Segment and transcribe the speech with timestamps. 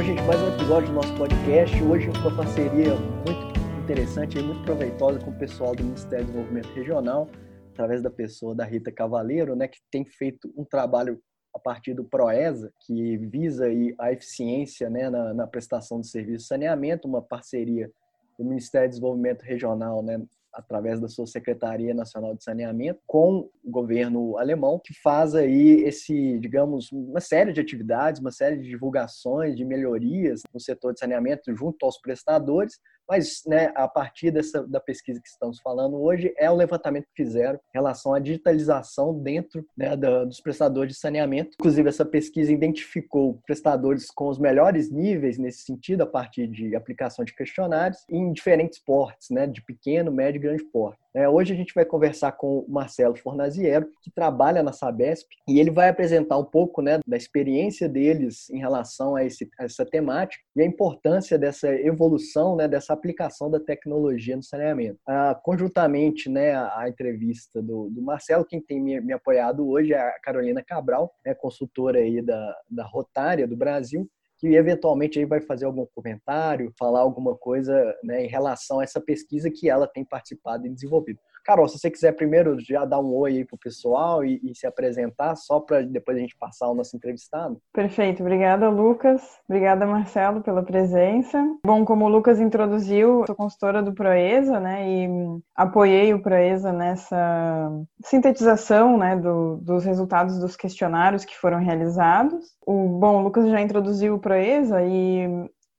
[0.00, 1.82] Bom, gente, mais um episódio do nosso podcast.
[1.82, 6.72] Hoje uma parceria muito interessante e muito proveitosa com o pessoal do Ministério do Desenvolvimento
[6.72, 7.28] Regional,
[7.74, 11.20] através da pessoa da Rita Cavaleiro, né, que tem feito um trabalho
[11.54, 16.44] a partir do PROESA, que visa aí a eficiência né, na, na prestação de serviço
[16.44, 17.90] de saneamento, uma parceria
[18.38, 20.18] do Ministério do Desenvolvimento Regional né,
[20.52, 26.38] através da sua Secretaria Nacional de Saneamento, com o governo alemão, que faz aí esse,
[26.38, 31.54] digamos, uma série de atividades, uma série de divulgações, de melhorias no setor de saneamento
[31.54, 32.78] junto aos prestadores,
[33.10, 37.24] mas né, a partir dessa, da pesquisa que estamos falando hoje, é o levantamento que
[37.24, 41.56] fizeram em relação à digitalização dentro né, da, dos prestadores de saneamento.
[41.58, 47.24] Inclusive, essa pesquisa identificou prestadores com os melhores níveis nesse sentido, a partir de aplicação
[47.24, 50.99] de questionários, em diferentes portes, né, de pequeno, médio e grande porte.
[51.14, 55.58] É, hoje a gente vai conversar com o Marcelo Fornaziero, que trabalha na Sabesp, e
[55.58, 59.84] ele vai apresentar um pouco né, da experiência deles em relação a, esse, a essa
[59.84, 64.98] temática e a importância dessa evolução, né, dessa aplicação da tecnologia no saneamento.
[65.06, 69.98] Ah, conjuntamente, né, a entrevista do, do, Marcelo, quem tem me, me, apoiado hoje é
[69.98, 74.08] a Carolina Cabral, né, consultora aí da, da Rotária do Brasil,
[74.40, 78.98] que eventualmente aí vai fazer algum comentário, falar alguma coisa né, em relação a essa
[78.98, 81.20] pesquisa que ela tem participado e desenvolvido.
[81.50, 84.68] Carol, se você quiser primeiro já dar um oi aí pro pessoal e, e se
[84.68, 87.60] apresentar, só para depois a gente passar o nosso entrevistado.
[87.72, 91.44] Perfeito, obrigada Lucas, obrigada Marcelo pela presença.
[91.66, 95.08] Bom, como o Lucas introduziu, sou consultora do Proesa, né, e
[95.56, 97.68] apoiei o Proesa nessa
[98.04, 102.54] sintetização, né, do, dos resultados dos questionários que foram realizados.
[102.64, 105.26] O, bom, o Lucas já introduziu o Proesa e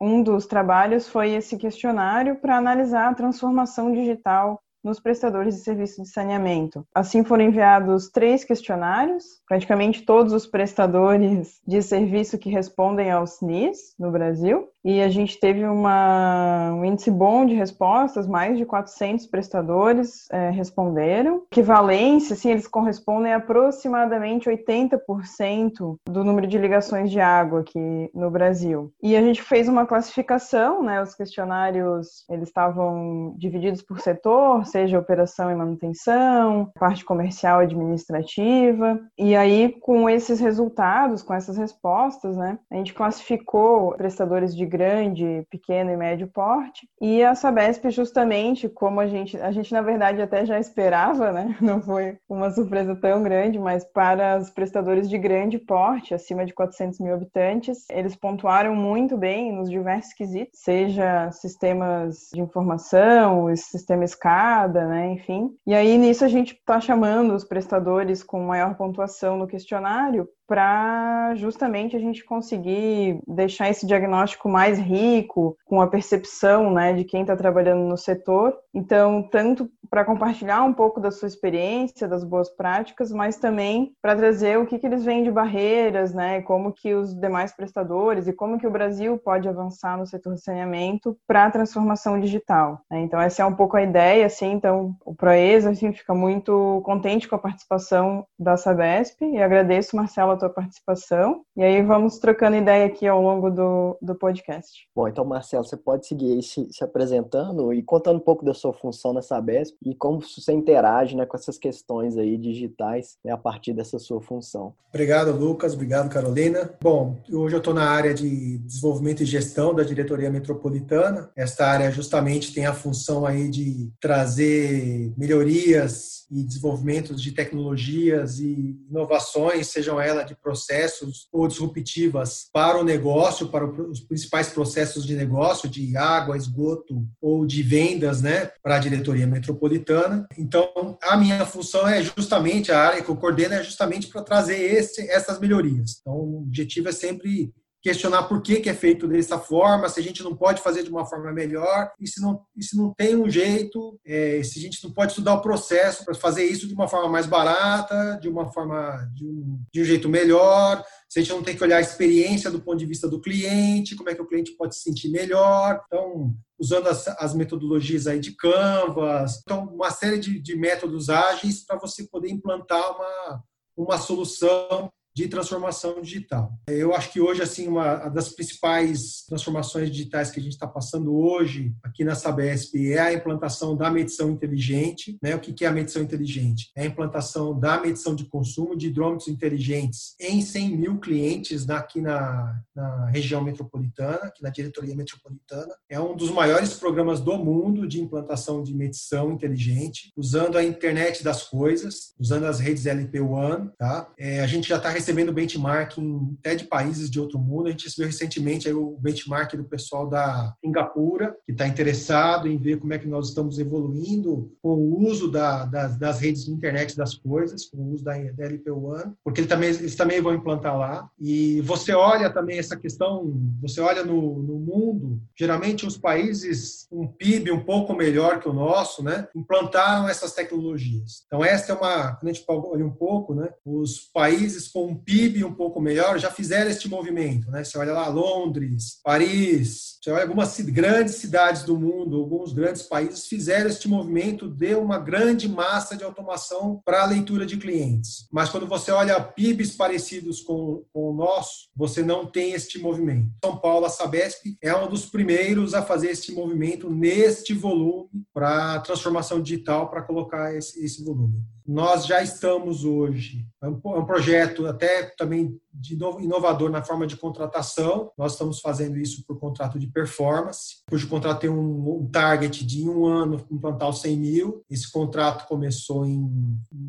[0.02, 6.02] um dos trabalhos foi esse questionário para analisar a transformação digital nos prestadores de serviço
[6.02, 6.86] de saneamento.
[6.94, 13.96] Assim foram enviados três questionários, praticamente todos os prestadores de serviço que respondem ao SNIS
[14.00, 19.28] no Brasil, e a gente teve uma, um índice bom de respostas, mais de 400
[19.28, 21.44] prestadores é, responderam.
[21.52, 28.32] Equivalência, assim, eles correspondem a aproximadamente 80% do número de ligações de água aqui no
[28.32, 28.92] Brasil.
[29.02, 35.00] E a gente fez uma classificação, né, os questionários, eles estavam divididos por setor, seja
[35.00, 42.58] operação e manutenção, parte comercial administrativa, e aí com esses resultados, com essas respostas, né,
[42.72, 46.88] a gente classificou prestadores de grande, pequeno e médio porte.
[47.00, 51.58] E a Sabesp, justamente como a gente, a gente na verdade até já esperava, né?
[51.62, 56.54] Não foi uma surpresa tão grande, mas para os prestadores de grande porte, acima de
[56.54, 64.06] 400 mil habitantes, eles pontuaram muito bem nos diversos quesitos, seja sistemas de informação, sistema
[64.06, 65.12] escada, né?
[65.12, 65.52] Enfim.
[65.68, 71.34] E aí nisso a gente está chamando os prestadores com maior pontuação no questionário para
[71.36, 77.22] justamente a gente conseguir deixar esse diagnóstico mais rico, com a percepção né, de quem
[77.22, 78.54] está trabalhando no setor.
[78.74, 84.16] Então, tanto para compartilhar um pouco da sua experiência, das boas práticas, mas também para
[84.16, 88.34] trazer o que, que eles veem de barreiras, né, como que os demais prestadores e
[88.34, 92.82] como que o Brasil pode avançar no setor de saneamento para a transformação digital.
[92.92, 93.02] Né?
[93.02, 97.28] Então, essa é um pouco a ideia, assim, então o Proesa assim, fica muito contente
[97.28, 101.42] com a participação da Sabesp e agradeço, Marcelo, tua participação.
[101.56, 104.88] E aí vamos trocando ideia aqui ao longo do, do podcast.
[104.96, 108.54] Bom, então, Marcelo, você pode seguir aí se, se apresentando e contando um pouco da
[108.54, 113.32] sua função nessa Sabesp e como você interage né, com essas questões aí digitais né,
[113.32, 114.74] a partir dessa sua função.
[114.90, 115.74] Obrigado, Lucas.
[115.74, 116.70] Obrigado, Carolina.
[116.82, 121.32] Bom, hoje eu estou na área de desenvolvimento e gestão da diretoria metropolitana.
[121.36, 128.78] Esta área justamente tem a função aí de trazer melhorias e desenvolvimentos de tecnologias e
[128.90, 135.16] inovações, sejam elas de processos ou disruptivas para o negócio, para os principais processos de
[135.16, 140.28] negócio, de água, esgoto ou de vendas, né, para a diretoria metropolitana.
[140.38, 144.58] Então, a minha função é justamente, a área que eu coordeno é justamente para trazer
[144.58, 145.98] esse, essas melhorias.
[146.00, 150.04] Então, o objetivo é sempre questionar por que, que é feito dessa forma, se a
[150.04, 153.16] gente não pode fazer de uma forma melhor, e se não, e se não tem
[153.16, 156.74] um jeito, é, se a gente não pode estudar o processo para fazer isso de
[156.74, 161.22] uma forma mais barata, de uma forma de um, de um jeito melhor, se a
[161.22, 164.16] gente não tem que olhar a experiência do ponto de vista do cliente, como é
[164.16, 165.82] que o cliente pode se sentir melhor.
[165.86, 171.66] Então, usando as, as metodologias aí de Canvas, então uma série de, de métodos ágeis
[171.66, 173.44] para você poder implantar uma,
[173.76, 176.54] uma solução de transformação digital.
[176.68, 181.16] Eu acho que hoje, assim, uma das principais transformações digitais que a gente está passando
[181.16, 185.18] hoje aqui na Sabesp é a implantação da medição inteligente.
[185.22, 185.36] Né?
[185.36, 186.72] O que é a medição inteligente?
[186.76, 192.02] É a implantação da medição de consumo de hidrômetros inteligentes em 100 mil clientes aqui
[192.02, 195.74] na, na região metropolitana, aqui na diretoria metropolitana.
[195.90, 201.24] É um dos maiores programas do mundo de implantação de medição inteligente, usando a internet
[201.24, 203.72] das coisas, usando as redes LP1.
[203.78, 204.10] Tá?
[204.18, 207.68] É, a gente já está recebendo benchmarking até de países de outro mundo.
[207.68, 212.80] A gente recebeu recentemente o benchmark do pessoal da Singapura, que está interessado em ver
[212.80, 216.96] como é que nós estamos evoluindo com o uso da, das, das, redes de internet
[216.96, 220.78] das coisas, com o uso da, da LP1, porque ele também, eles também vão implantar
[220.78, 221.10] lá.
[221.20, 227.08] E você olha também essa questão, você olha no, no mundo, geralmente os países um
[227.08, 231.24] PIB um pouco melhor que o nosso, né, implantaram essas tecnologias.
[231.26, 234.96] Então, essa é uma, quando a gente olha um pouco, né, os países com um
[234.96, 237.50] PIB um pouco melhor já fizeram este movimento.
[237.50, 237.64] Né?
[237.64, 243.28] Você olha lá Londres, Paris, você olha algumas grandes cidades do mundo, alguns grandes países
[243.28, 248.28] fizeram este movimento de uma grande massa de automação para a leitura de clientes.
[248.32, 253.30] Mas quando você olha PIBs parecidos com, com o nosso, você não tem este movimento.
[253.44, 258.80] São Paulo, a Sabesp, é um dos primeiros a fazer este movimento neste volume para
[258.82, 261.42] transformação digital, para colocar esse, esse volume.
[261.66, 267.16] Nós já estamos hoje, é um, é projeto até também de inovador na forma de
[267.16, 268.12] contratação.
[268.18, 273.06] Nós estamos fazendo isso por contrato de performance, cujo contrato tem um, target de um
[273.06, 274.66] ano implantar os 100 mil.
[274.70, 276.30] Esse contrato começou em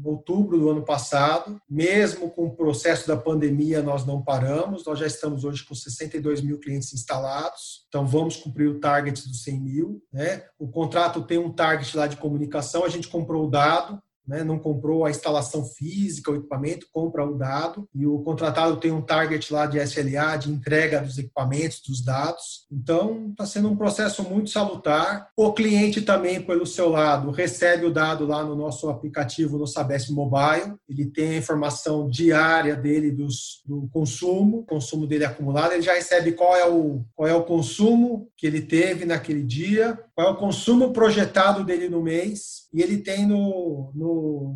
[0.05, 1.61] outubro do ano passado.
[1.69, 4.85] Mesmo com o processo da pandemia, nós não paramos.
[4.85, 7.85] Nós já estamos hoje com 62 mil clientes instalados.
[7.89, 10.03] Então, vamos cumprir o target dos 100 mil.
[10.13, 10.45] Né?
[10.59, 12.85] O contrato tem um target lá de comunicação.
[12.85, 17.37] A gente comprou o dado, né, não comprou a instalação física, o equipamento, compra o
[17.37, 22.03] dado e o contratado tem um target lá de SLA, de entrega dos equipamentos, dos
[22.05, 22.67] dados.
[22.71, 25.29] Então, está sendo um processo muito salutar.
[25.37, 30.11] O cliente também, pelo seu lado, recebe o dado lá no nosso aplicativo, no Sabesp
[30.13, 30.75] Mobile.
[30.89, 35.73] Ele tem a informação diária dele dos, do consumo, consumo dele acumulado.
[35.73, 39.99] Ele já recebe qual é o, qual é o consumo que ele teve naquele dia,
[40.15, 42.63] qual é o consumo projetado dele no mês.
[42.73, 44.12] E ele tem no, no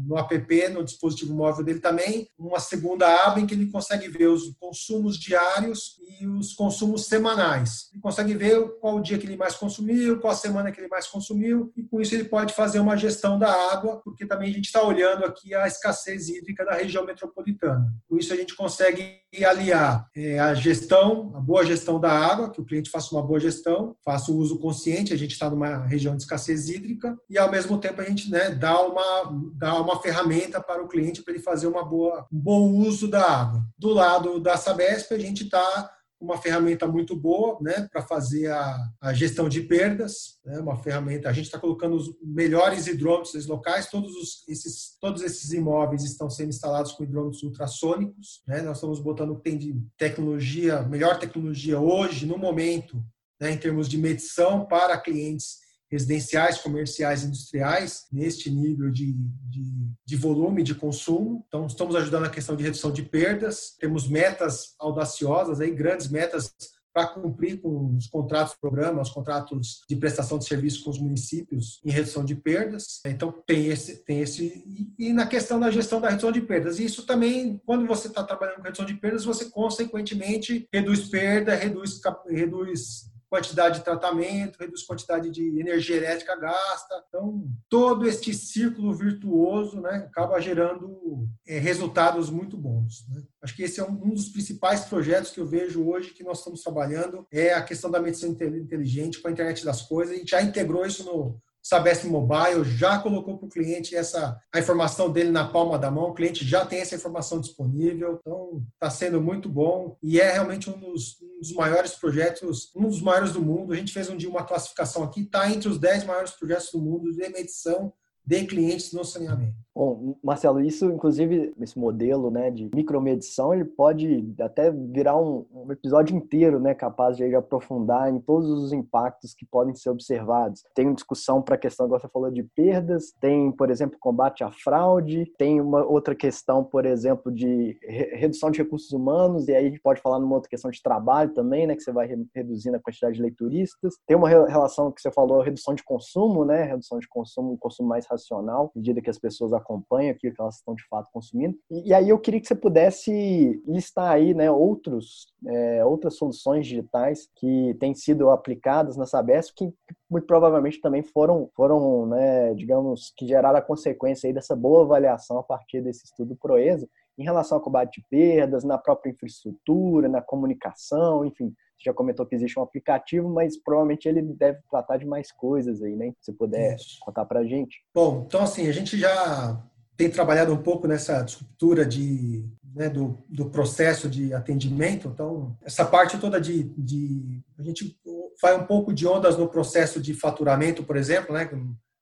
[0.07, 4.29] no, app, no dispositivo móvel dele também, uma segunda aba em que ele consegue ver
[4.29, 7.89] os consumos diários e os consumos semanais.
[7.93, 10.89] Ele consegue ver qual o dia que ele mais consumiu, qual a semana que ele
[10.89, 14.53] mais consumiu, e com isso ele pode fazer uma gestão da água, porque também a
[14.53, 17.93] gente está olhando aqui a escassez hídrica da região metropolitana.
[18.09, 22.61] Com isso a gente consegue aliar é, a gestão, a boa gestão da água, que
[22.61, 26.17] o cliente faça uma boa gestão, faça o uso consciente, a gente está numa região
[26.17, 30.61] de escassez hídrica, e ao mesmo tempo a gente né, dá uma dar uma ferramenta
[30.61, 33.63] para o cliente para ele fazer uma boa, um bom uso da água.
[33.79, 35.91] Do lado da Sabesp, a gente está
[36.21, 41.29] uma ferramenta muito boa né, para fazer a, a, gestão de perdas, né, uma ferramenta.
[41.29, 46.31] A gente está colocando os melhores hidrômetros locais, todos, os, esses, todos esses imóveis estão
[46.31, 48.43] sendo instalados com hidrômetros ultrassônicos.
[48.47, 53.03] Né, nós estamos botando o que tem de tecnologia, melhor tecnologia hoje, no momento,
[53.41, 59.13] né, em termos de medição para clientes residenciais, comerciais, industriais, neste nível de,
[59.49, 61.45] de, de, volume de consumo.
[61.47, 63.77] Então, estamos ajudando na questão de redução de perdas.
[63.79, 66.53] Temos metas audaciosas, aí, grandes metas
[66.93, 71.79] para cumprir com os contratos programa, os contratos de prestação de serviço com os municípios
[71.85, 73.01] em redução de perdas.
[73.05, 74.03] Então, tem esse.
[74.03, 76.81] Tem esse e, e na questão da gestão da redução de perdas.
[76.81, 82.01] Isso também, quando você está trabalhando com redução de perdas, você, consequentemente, reduz perda, reduz,
[82.31, 87.05] reduz quantidade de tratamento, reduz quantidade de energia elétrica gasta.
[87.09, 93.07] Então, todo este círculo virtuoso né, acaba gerando é, resultados muito bons.
[93.09, 93.23] Né?
[93.43, 96.63] Acho que esse é um dos principais projetos que eu vejo hoje que nós estamos
[96.63, 100.15] trabalhando, é a questão da medicina inteligente com a internet das coisas.
[100.15, 104.61] A gente já integrou isso no, Sabesp Mobile já colocou para o cliente essa a
[104.61, 108.89] informação dele na palma da mão, o cliente já tem essa informação disponível, então está
[108.89, 113.33] sendo muito bom e é realmente um dos, um dos, maiores projetos, um dos maiores
[113.33, 113.73] do mundo.
[113.73, 116.79] A gente fez um dia uma classificação aqui, está entre os 10 maiores projetos do
[116.79, 117.93] mundo de medição
[118.25, 119.66] de clientes no saneamento.
[119.77, 125.71] Bom, Marcelo, isso, inclusive, esse modelo né, de micromedição, ele pode até virar um, um
[125.71, 130.65] episódio inteiro, né, capaz de, aprofundar em todos os impactos que podem ser observados.
[130.75, 134.51] Tem discussão para a questão que você falou de perdas, tem, por exemplo, combate à
[134.51, 139.67] fraude, tem uma outra questão, por exemplo, de re redução de recursos humanos, e aí
[139.67, 142.17] a gente pode falar numa outra questão de trabalho também, né, que você vai re
[142.35, 143.97] reduzindo a quantidade de leituristas.
[144.07, 148.07] Tem uma relação que você falou, redução de consumo, né, redução de consumo, consumo mais
[148.07, 151.59] educacional, à medida que as pessoas acompanham aquilo que elas estão de fato consumindo.
[151.71, 156.67] E, e aí eu queria que você pudesse listar aí né, outros, é, outras soluções
[156.67, 159.75] digitais que têm sido aplicadas na Sabesp, que
[160.09, 165.39] muito provavelmente também foram, foram né, digamos, que geraram a consequência aí dessa boa avaliação
[165.39, 170.21] a partir desse estudo Proesa, em relação ao combate de perdas, na própria infraestrutura, na
[170.21, 171.53] comunicação, enfim.
[171.79, 175.83] Você já comentou que existe um aplicativo, mas provavelmente ele deve tratar de mais coisas
[175.83, 176.13] aí, né?
[176.21, 176.99] Se puder Isso.
[177.01, 177.85] contar para a gente.
[177.95, 179.63] Bom, então assim, a gente já
[179.97, 185.09] tem trabalhado um pouco nessa estrutura de, né, do, do processo de atendimento.
[185.09, 187.99] Então, essa parte toda de, de a gente
[188.41, 191.49] vai um pouco de ondas no processo de faturamento, por exemplo, né?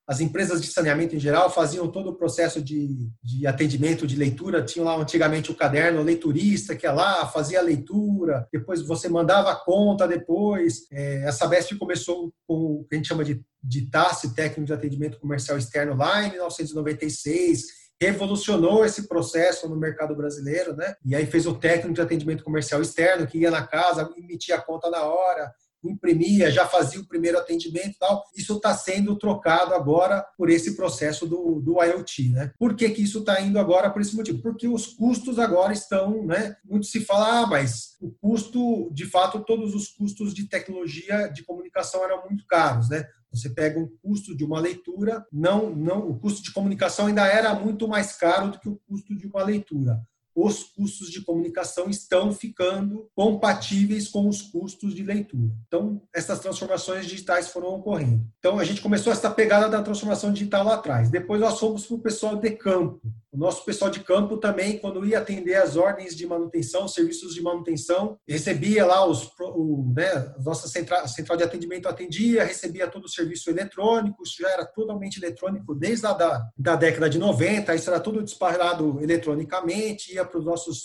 [0.07, 4.63] As empresas de saneamento em geral faziam todo o processo de, de atendimento, de leitura.
[4.63, 9.09] Tinha lá antigamente o caderno, o leiturista que ia lá, fazia a leitura, depois você
[9.09, 10.87] mandava a conta depois.
[10.93, 14.75] É, a Sabesp começou com o que a gente chama de, de TASSE, Técnico de
[14.75, 20.95] Atendimento Comercial Externo, lá em 1996 revolucionou esse processo no mercado brasileiro, né?
[21.05, 24.61] E aí fez o técnico de atendimento comercial externo, que ia na casa, emitia a
[24.61, 25.53] conta na hora,
[25.91, 28.25] imprimia, já fazia o primeiro atendimento e tal.
[28.37, 32.31] Isso está sendo trocado agora por esse processo do, do IoT.
[32.31, 32.53] Né?
[32.59, 34.43] Por que, que isso está indo agora por esse motivo?
[34.43, 36.57] Porque os custos agora estão, né?
[36.65, 41.45] Muito se fala, ah, mas o custo, de fato, todos os custos de tecnologia de
[41.45, 43.07] comunicação eram muito caros, né?
[43.33, 47.53] Você pega um custo de uma leitura, não, não, o custo de comunicação ainda era
[47.53, 50.01] muito mais caro do que o custo de uma leitura
[50.35, 55.53] os custos de comunicação estão ficando compatíveis com os custos de leitura.
[55.67, 58.27] Então, essas transformações digitais foram ocorrendo.
[58.39, 61.11] Então, a gente começou essa pegada da transformação digital lá atrás.
[61.11, 63.01] Depois, nós fomos para o pessoal de campo.
[63.35, 67.43] O nosso pessoal de campo também, quando ia atender as ordens de manutenção, serviços de
[67.43, 73.07] manutenção, recebia lá os, o, né, a nossa central, central de atendimento atendia, recebia todo
[73.07, 77.75] o serviço eletrônico, isso já era totalmente eletrônico desde a da, da década de 90,
[77.75, 80.45] isso era tudo disparado eletronicamente, ia para as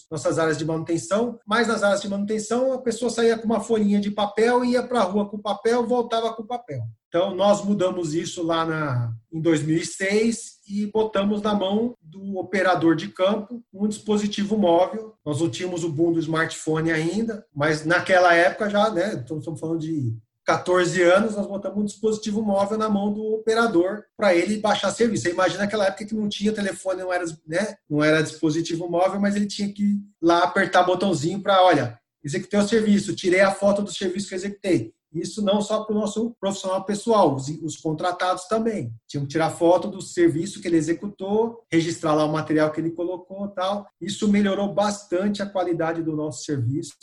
[0.09, 3.99] nossas áreas de manutenção, mas nas áreas de manutenção a pessoa saía com uma folhinha
[3.99, 6.81] de papel, ia para a rua com papel, voltava com papel.
[7.07, 13.07] Então, nós mudamos isso lá na, em 2006 e botamos na mão do operador de
[13.07, 15.15] campo um dispositivo móvel.
[15.25, 19.59] Nós não tínhamos o boom do smartphone ainda, mas naquela época já, né, então estamos
[19.59, 20.15] falando de
[20.49, 25.21] 14 anos, nós botamos um dispositivo móvel na mão do operador para ele baixar serviço.
[25.23, 29.19] Você imagina aquela época que não tinha telefone, não era, né, não era dispositivo móvel,
[29.19, 33.51] mas ele tinha que ir lá apertar botãozinho para, olha, executei o serviço, tirei a
[33.51, 37.77] foto do serviço que executei isso não só para o nosso profissional pessoal, os, os,
[37.77, 38.93] contratados também.
[39.07, 42.91] Tinham que tirar foto do serviço que ele executou, registrar lá o material que ele
[42.91, 43.87] colocou tal.
[43.99, 46.93] Isso melhorou bastante a qualidade do nosso serviço,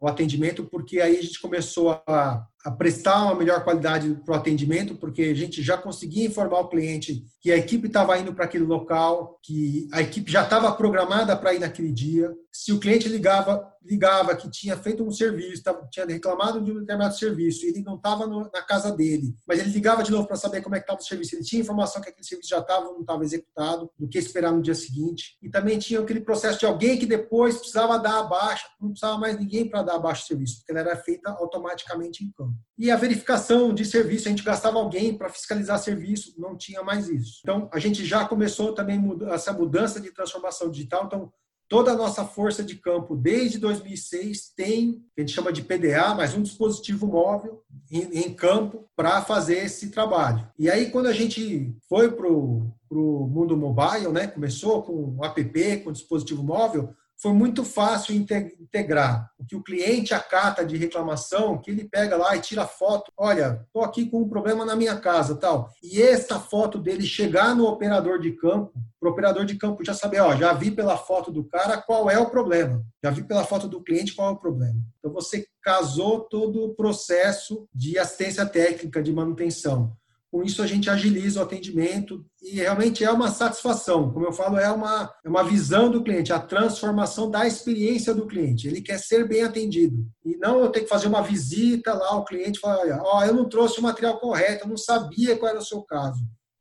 [0.00, 4.36] o atendimento, porque aí a gente começou a, a prestar uma melhor qualidade para o
[4.36, 8.44] atendimento, porque a gente já conseguia informar o cliente que a equipe estava indo para
[8.44, 12.34] aquele local, que a equipe já estava programada para ir naquele dia.
[12.52, 17.16] Se o cliente ligava, ligava que tinha feito um serviço, tinha reclamado de um determinado
[17.16, 20.74] serviço, ele não estava na casa dele, mas ele ligava de novo para saber como
[20.74, 21.36] é que estava o serviço.
[21.36, 24.50] Ele tinha informação que aquele serviço já estava ou não estava executado, do que esperar
[24.52, 25.38] no dia seguinte.
[25.40, 29.16] E também tinha aquele processo de alguém que depois precisava dar a baixa, não precisava
[29.16, 32.47] mais ninguém para dar a baixa do serviço, porque ela era feita automaticamente em campo.
[32.78, 37.08] E a verificação de serviço, a gente gastava alguém para fiscalizar serviço, não tinha mais
[37.08, 37.40] isso.
[37.42, 39.00] Então, a gente já começou também
[39.32, 41.04] essa mudança de transformação digital.
[41.06, 41.32] Então,
[41.68, 46.34] toda a nossa força de campo, desde 2006, tem, a gente chama de PDA, mas
[46.34, 50.48] um dispositivo móvel em, em campo para fazer esse trabalho.
[50.58, 55.78] E aí, quando a gente foi para o mundo mobile, né, começou com o app,
[55.82, 61.58] com o dispositivo móvel, foi muito fácil integrar o que o cliente acata de reclamação,
[61.58, 64.96] que ele pega lá e tira foto, olha, estou aqui com um problema na minha
[64.96, 65.68] casa, tal.
[65.82, 70.20] E esta foto dele chegar no operador de campo, o operador de campo já saber,
[70.20, 73.66] ó, já vi pela foto do cara qual é o problema, já vi pela foto
[73.66, 74.78] do cliente qual é o problema.
[74.98, 79.92] Então você casou todo o processo de assistência técnica de manutenção.
[80.30, 84.12] Com isso, a gente agiliza o atendimento e realmente é uma satisfação.
[84.12, 88.26] Como eu falo, é uma, é uma visão do cliente, a transformação da experiência do
[88.26, 88.68] cliente.
[88.68, 90.06] Ele quer ser bem atendido.
[90.22, 93.32] E não eu ter que fazer uma visita lá ao cliente falar: olha, ó, eu
[93.32, 96.20] não trouxe o material correto, eu não sabia qual era o seu caso.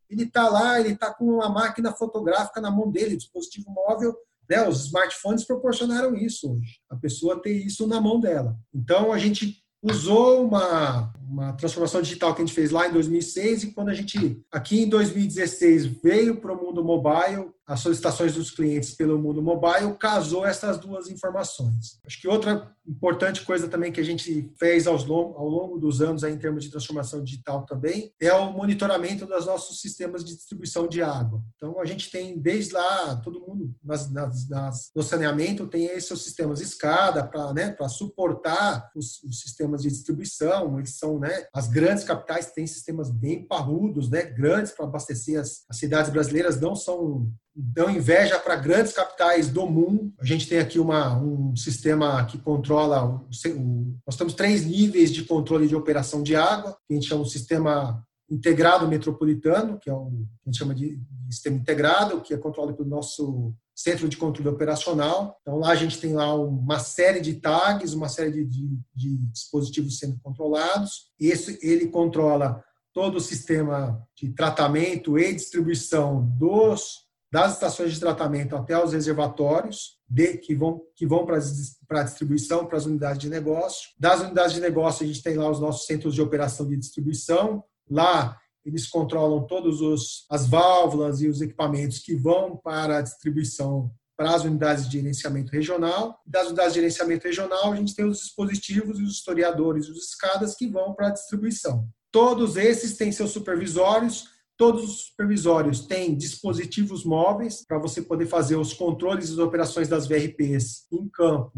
[0.09, 4.15] Ele está lá, ele está com uma máquina fotográfica na mão dele, dispositivo móvel.
[4.49, 6.79] Né, os smartphones proporcionaram isso hoje.
[6.89, 8.55] A pessoa ter isso na mão dela.
[8.73, 13.63] Então, a gente usou uma, uma transformação digital que a gente fez lá em 2006
[13.63, 18.49] e quando a gente, aqui em 2016, veio para o mundo mobile, as solicitações dos
[18.49, 21.99] clientes pelo mundo mobile, casou essas duas informações.
[22.05, 26.33] Acho que outra importante coisa também que a gente fez ao longo dos anos aí,
[26.33, 31.01] em termos de transformação digital também é o monitoramento dos nossos sistemas de distribuição de
[31.01, 31.43] água.
[31.55, 36.21] Então, a gente tem desde lá, todo mundo nas, nas, nas no saneamento tem esses
[36.21, 40.77] sistemas escada para né, suportar os, os, sistemas de distribuição.
[40.79, 45.63] Eles são, né, as grandes capitais têm sistemas bem parrudos, né, grandes para abastecer as,
[45.69, 50.13] as cidades brasileiras, não são dão inveja para grandes capitais do mundo.
[50.19, 53.03] A gente tem aqui uma, um sistema que controla.
[53.03, 57.07] O, o, nós temos três níveis de controle de operação de água, que a gente
[57.07, 62.21] chama de sistema integrado metropolitano, que é o que a gente chama de sistema integrado,
[62.21, 65.37] que é controlado pelo nosso centro de controle operacional.
[65.41, 69.17] Então lá a gente tem lá uma série de tags, uma série de, de, de
[69.27, 71.11] dispositivos sendo controlados.
[71.19, 78.55] Esse ele controla todo o sistema de tratamento e distribuição dos das estações de tratamento
[78.55, 83.29] até os reservatórios, de, que vão, que vão para a distribuição, para as unidades de
[83.29, 83.89] negócio.
[83.99, 87.63] Das unidades de negócio, a gente tem lá os nossos centros de operação de distribuição.
[87.89, 89.81] Lá, eles controlam todas
[90.29, 95.51] as válvulas e os equipamentos que vão para a distribuição para as unidades de gerenciamento
[95.51, 96.19] regional.
[96.25, 100.67] Das unidades de gerenciamento regional, a gente tem os dispositivos os historiadores os escadas que
[100.67, 101.87] vão para a distribuição.
[102.11, 104.25] Todos esses têm seus supervisórios,
[104.57, 109.87] Todos os supervisórios têm dispositivos móveis para você poder fazer os controles e as operações
[109.87, 111.51] das VRPs em campo.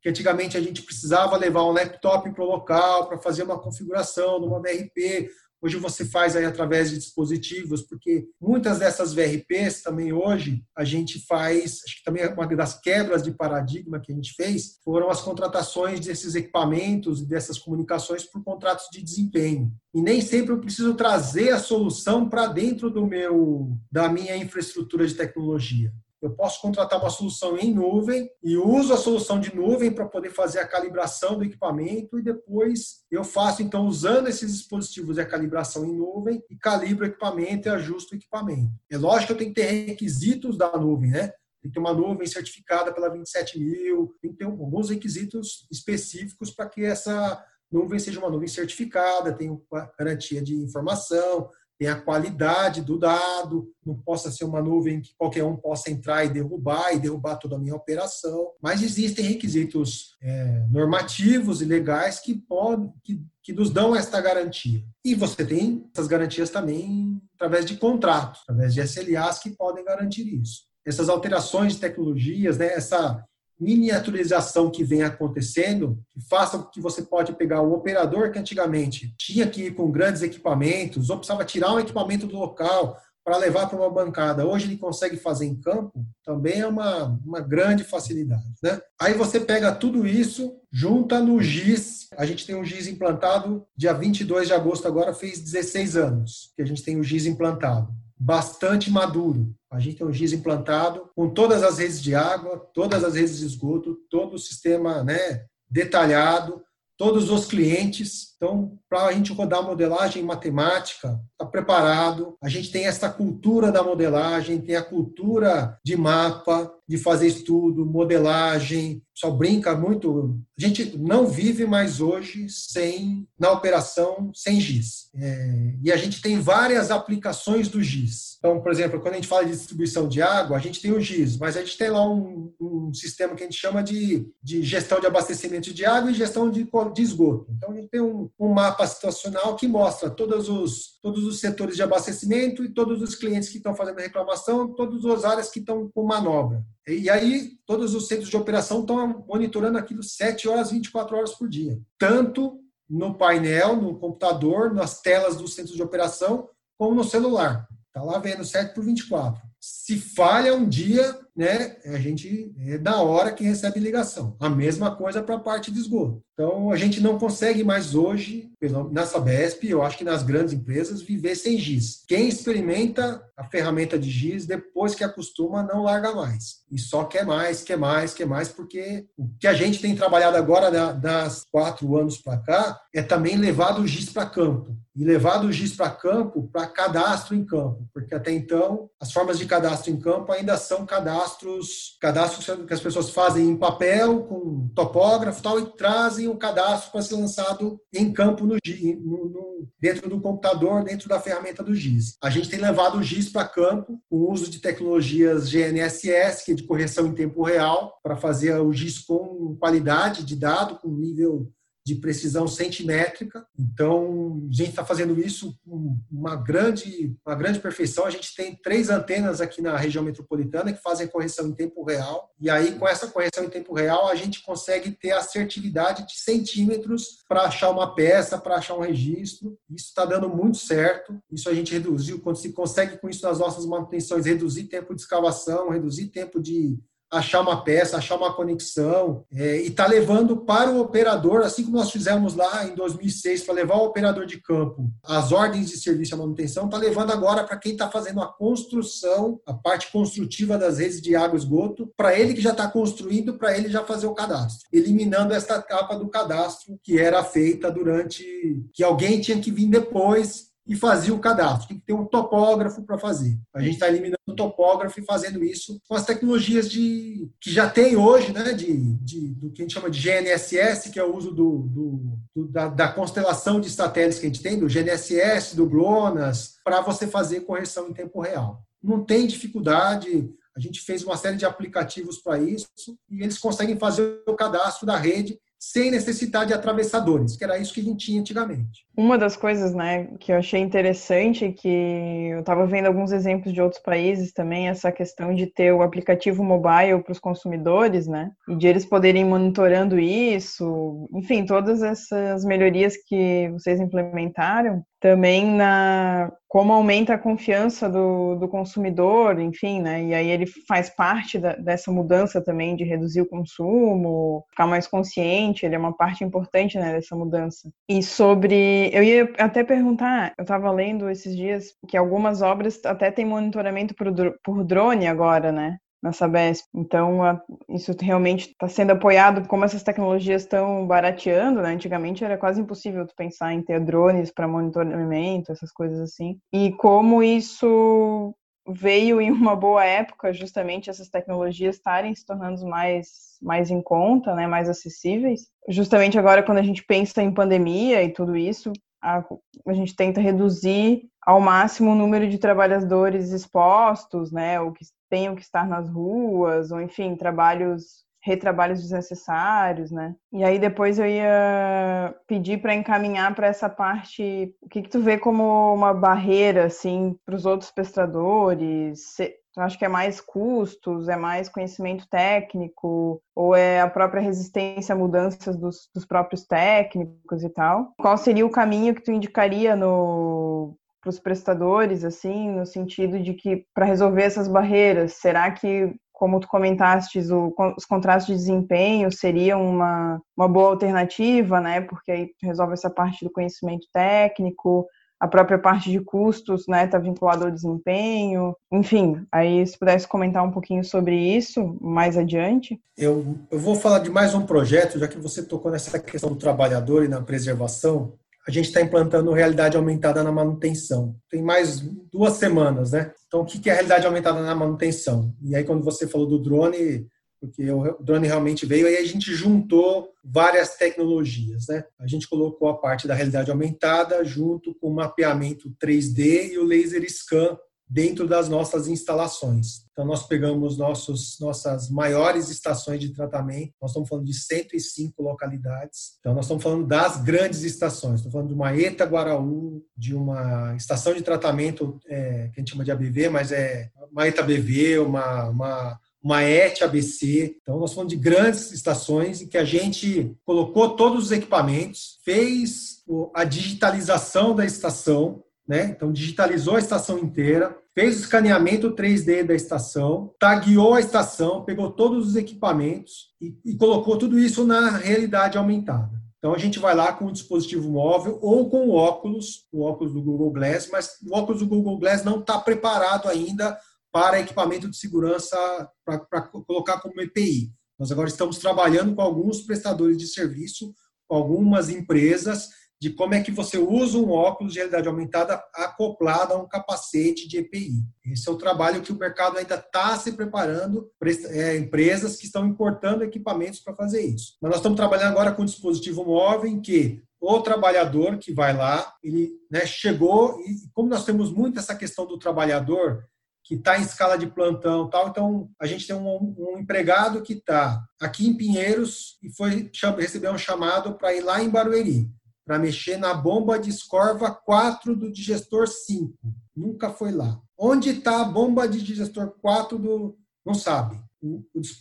[0.00, 4.38] Que antigamente a gente precisava levar um laptop para o local para fazer uma configuração
[4.38, 5.28] numa VRP,
[5.64, 11.24] Hoje você faz aí através de dispositivos, porque muitas dessas VRPs também hoje a gente
[11.26, 15.08] faz, acho que também é uma das quebras de paradigma que a gente fez, foram
[15.08, 19.72] as contratações desses equipamentos e dessas comunicações por contratos de desempenho.
[19.94, 25.06] E nem sempre eu preciso trazer a solução para dentro do meu da minha infraestrutura
[25.06, 25.90] de tecnologia.
[26.24, 30.30] Eu posso contratar uma solução em nuvem e uso a solução de nuvem para poder
[30.30, 35.26] fazer a calibração do equipamento e depois eu faço, então, usando esses dispositivos e a
[35.26, 38.72] calibração em nuvem e calibro o equipamento e ajusto o equipamento.
[38.90, 41.28] É lógico que eu tenho que ter requisitos da nuvem, né?
[41.60, 46.50] Tem que ter uma nuvem certificada pela 27 mil, tem que ter alguns requisitos específicos
[46.50, 49.54] para que essa nuvem seja uma nuvem certificada, tenha
[49.98, 55.44] garantia de informação, tem a qualidade do dado, não possa ser uma nuvem que qualquer
[55.44, 58.52] um possa entrar e derrubar e derrubar toda a minha operação.
[58.62, 64.84] Mas existem requisitos é, normativos e legais que, podem, que, que nos dão esta garantia.
[65.04, 70.26] E você tem essas garantias também através de contratos, através de SLAs que podem garantir
[70.40, 70.62] isso.
[70.86, 73.24] Essas alterações de tecnologias, né, essa
[73.58, 79.46] miniaturização que vem acontecendo, que faça que você pode pegar o operador que antigamente tinha
[79.46, 83.78] que ir com grandes equipamentos, ou precisava tirar um equipamento do local para levar para
[83.78, 84.46] uma bancada.
[84.46, 88.44] Hoje ele consegue fazer em campo, também é uma, uma grande facilidade.
[88.62, 88.78] Né?
[89.00, 92.08] Aí você pega tudo isso, junta no GIS.
[92.18, 96.62] A gente tem um GIS implantado, dia 22 de agosto agora fez 16 anos que
[96.62, 97.88] a gente tem o GIS implantado
[98.24, 99.54] bastante maduro.
[99.74, 103.38] A gente tem um GIS implantado com todas as redes de água, todas as redes
[103.38, 106.62] de esgoto, todo o sistema né, detalhado,
[106.96, 108.33] todos os clientes.
[108.36, 112.36] Então, para a gente rodar modelagem matemática, está preparado.
[112.42, 117.86] A gente tem essa cultura da modelagem, tem a cultura de mapa, de fazer estudo,
[117.86, 119.02] modelagem.
[119.14, 120.38] Só brinca muito.
[120.58, 125.08] A gente não vive mais hoje sem na operação sem GIS.
[125.16, 128.36] É, e a gente tem várias aplicações do GIS.
[128.38, 131.00] Então, por exemplo, quando a gente fala de distribuição de água, a gente tem o
[131.00, 134.62] GIS, mas a gente tem lá um, um sistema que a gente chama de, de
[134.62, 137.50] gestão de abastecimento de água e gestão de, de esgoto.
[137.56, 141.76] Então, a gente tem um, um mapa situacional que mostra todos os, todos os setores
[141.76, 145.90] de abastecimento e todos os clientes que estão fazendo reclamação, todas as áreas que estão
[145.94, 146.64] com manobra.
[146.86, 151.48] E aí, todos os centros de operação estão monitorando aquilo 7 horas, 24 horas por
[151.48, 151.78] dia.
[151.98, 157.66] Tanto no painel, no computador, nas telas dos centros de operação, como no celular.
[157.86, 159.42] Está lá vendo 7 por 24.
[159.60, 164.36] Se falha um dia, né, a gente é da hora que recebe ligação.
[164.38, 166.22] A mesma coisa para a parte de esgoto.
[166.34, 168.50] Então, a gente não consegue mais hoje,
[168.90, 172.02] na Sabesp, eu acho que nas grandes empresas, viver sem GIS.
[172.08, 176.64] Quem experimenta a ferramenta de GIS, depois que acostuma, não larga mais.
[176.70, 180.36] E só quer mais, quer mais, quer mais, porque o que a gente tem trabalhado
[180.36, 184.76] agora, das quatro anos para cá, é também levar o GIS para campo.
[184.96, 187.88] E levar o GIS para campo, para cadastro em campo.
[187.92, 192.74] Porque até então, as formas de cadastro em campo ainda são cadastro cadastros, cadastros que
[192.74, 197.80] as pessoas fazem em papel, com topógrafo tal, e trazem o cadastro para ser lançado
[197.92, 202.16] em campo no, no, no, dentro do computador, dentro da ferramenta do GIS.
[202.22, 206.52] A gente tem levado o GIS para campo, com o uso de tecnologias GNSS, que
[206.52, 210.88] é de correção em tempo real, para fazer o GIS com qualidade de dado, com
[210.88, 211.50] nível
[211.84, 213.46] de precisão centimétrica.
[213.58, 218.06] Então, a gente está fazendo isso com uma grande, uma grande perfeição.
[218.06, 222.32] A gente tem três antenas aqui na região metropolitana que fazem correção em tempo real.
[222.40, 227.22] E aí, com essa correção em tempo real, a gente consegue ter assertividade de centímetros
[227.28, 229.58] para achar uma peça, para achar um registro.
[229.68, 231.18] Isso está dando muito certo.
[231.30, 235.02] Isso a gente reduziu, quando se consegue com isso nas nossas manutenções, reduzir tempo de
[235.02, 236.78] escavação, reduzir tempo de
[237.18, 241.76] achar uma peça, achar uma conexão, é, e está levando para o operador, assim como
[241.76, 246.14] nós fizemos lá em 2006, para levar o operador de campo as ordens de serviço
[246.14, 250.78] à manutenção, está levando agora para quem está fazendo a construção, a parte construtiva das
[250.78, 254.06] redes de água e esgoto, para ele que já está construindo, para ele já fazer
[254.06, 258.24] o cadastro, eliminando esta etapa do cadastro que era feita durante,
[258.72, 261.68] que alguém tinha que vir depois e fazia o cadastro.
[261.68, 263.38] Tem que ter um topógrafo para fazer.
[263.54, 267.68] A gente está eliminando o topógrafo e fazendo isso com as tecnologias de, que já
[267.68, 271.14] tem hoje, né, de, de, do que a gente chama de GNSS, que é o
[271.14, 275.54] uso do, do, do da, da, constelação de satélites que a gente tem, do GNSS,
[275.54, 278.62] do GLONASS, para você fazer correção em tempo real.
[278.82, 280.30] Não tem dificuldade.
[280.56, 282.68] A gente fez uma série de aplicativos para isso
[283.10, 287.72] e eles conseguem fazer o cadastro da rede sem necessidade de atravessadores, que era isso
[287.72, 288.86] que a gente tinha antigamente.
[288.96, 293.60] Uma das coisas, né, que eu achei interessante, que eu estava vendo alguns exemplos de
[293.60, 298.54] outros países também, essa questão de ter o aplicativo mobile para os consumidores, né, e
[298.54, 306.72] de eles poderem monitorando isso, enfim, todas essas melhorias que vocês implementaram, também na como
[306.72, 310.04] aumenta a confiança do, do consumidor, enfim, né?
[310.04, 314.86] E aí ele faz parte da, dessa mudança também de reduzir o consumo, ficar mais
[314.86, 317.68] consciente, ele é uma parte importante né, dessa mudança.
[317.88, 318.83] E sobre.
[318.92, 323.94] Eu ia até perguntar, eu estava lendo esses dias que algumas obras até têm monitoramento
[323.94, 324.06] por,
[324.42, 325.78] por drone agora, né?
[326.04, 326.66] na Sabesp.
[326.74, 331.70] Então, isso realmente está sendo apoiado, como essas tecnologias estão barateando, né?
[331.70, 336.38] Antigamente era quase impossível tu pensar em ter drones para monitoramento, essas coisas assim.
[336.52, 338.34] E como isso
[338.66, 344.34] veio em uma boa época, justamente essas tecnologias estarem se tornando mais, mais em conta,
[344.34, 345.48] né, mais acessíveis.
[345.68, 348.72] Justamente agora, quando a gente pensa em pandemia e tudo isso,
[349.02, 349.22] a,
[349.66, 355.34] a gente tenta reduzir ao máximo o número de trabalhadores expostos, né, ou que tenham
[355.34, 360.14] que estar nas ruas, ou enfim, trabalhos retrabalhos desnecessários, né?
[360.32, 365.00] E aí depois eu ia pedir para encaminhar para essa parte, o que, que tu
[365.00, 369.14] vê como uma barreira assim para os outros prestadores?
[369.52, 374.94] Tu acha que é mais custos, é mais conhecimento técnico, ou é a própria resistência
[374.94, 377.92] a mudanças dos, dos próprios técnicos e tal?
[377.98, 383.34] Qual seria o caminho que tu indicaria no para os prestadores, assim, no sentido de
[383.34, 389.10] que para resolver essas barreiras, será que como tu comentaste, o, os contratos de desempenho
[389.10, 391.80] seriam uma, uma boa alternativa, né?
[391.80, 394.86] Porque aí resolve essa parte do conhecimento técnico,
[395.18, 398.54] a própria parte de custos, né, está vinculada ao desempenho.
[398.70, 402.80] Enfim, aí se pudesse comentar um pouquinho sobre isso mais adiante.
[402.96, 406.36] Eu, eu vou falar de mais um projeto, já que você tocou nessa questão do
[406.36, 408.12] trabalhador e na preservação
[408.46, 411.16] a gente está implantando realidade aumentada na manutenção.
[411.30, 411.80] Tem mais
[412.12, 413.10] duas semanas, né?
[413.34, 415.34] Então, o que é realidade aumentada na manutenção?
[415.42, 417.08] E aí, quando você falou do drone,
[417.40, 421.84] porque o drone realmente veio, aí a gente juntou várias tecnologias, né?
[421.98, 426.64] A gente colocou a parte da realidade aumentada junto com o mapeamento 3D e o
[426.64, 429.84] laser scan dentro das nossas instalações.
[429.92, 436.16] Então, nós pegamos nossos, nossas maiores estações de tratamento, nós estamos falando de 105 localidades.
[436.18, 440.74] Então, nós estamos falando das grandes estações, estamos falando de uma ETA Guaraú, de uma
[440.76, 444.98] estação de tratamento é, que a gente chama de ABV, mas é uma ETA BV,
[444.98, 447.58] uma, uma uma ET ABC.
[447.60, 453.04] Então, nós falamos de grandes estações em que a gente colocou todos os equipamentos, fez
[453.34, 455.84] a digitalização da estação, né?
[455.86, 461.90] Então, digitalizou a estação inteira, fez o escaneamento 3D da estação, tagueou a estação, pegou
[461.90, 466.22] todos os equipamentos e, e colocou tudo isso na realidade aumentada.
[466.38, 470.12] Então, a gente vai lá com o dispositivo móvel ou com o óculos, o óculos
[470.12, 473.78] do Google Glass, mas o óculos do Google Glass não está preparado ainda
[474.12, 475.56] para equipamento de segurança,
[476.04, 477.72] para colocar como EPI.
[477.98, 480.94] Nós agora estamos trabalhando com alguns prestadores de serviço,
[481.26, 482.68] com algumas empresas,
[483.04, 487.46] de como é que você usa um óculos de realidade aumentada acoplado a um capacete
[487.46, 488.02] de EPI.
[488.24, 492.46] Esse é o trabalho que o mercado ainda está se preparando para é, empresas que
[492.46, 494.56] estão importando equipamentos para fazer isso.
[494.58, 498.74] Mas nós estamos trabalhando agora com um dispositivo móvel em que o trabalhador que vai
[498.74, 503.22] lá, ele né, chegou e como nós temos muito essa questão do trabalhador
[503.64, 505.28] que está em escala de plantão tal.
[505.28, 510.48] Então, a gente tem um, um empregado que está aqui em Pinheiros e foi receber
[510.48, 512.30] um chamado para ir lá em Barueri,
[512.64, 516.32] para mexer na bomba de escorva 4 do digestor 5.
[516.74, 517.60] Nunca foi lá.
[517.78, 520.36] Onde está a bomba de digestor 4 do...
[520.64, 521.20] Não sabe.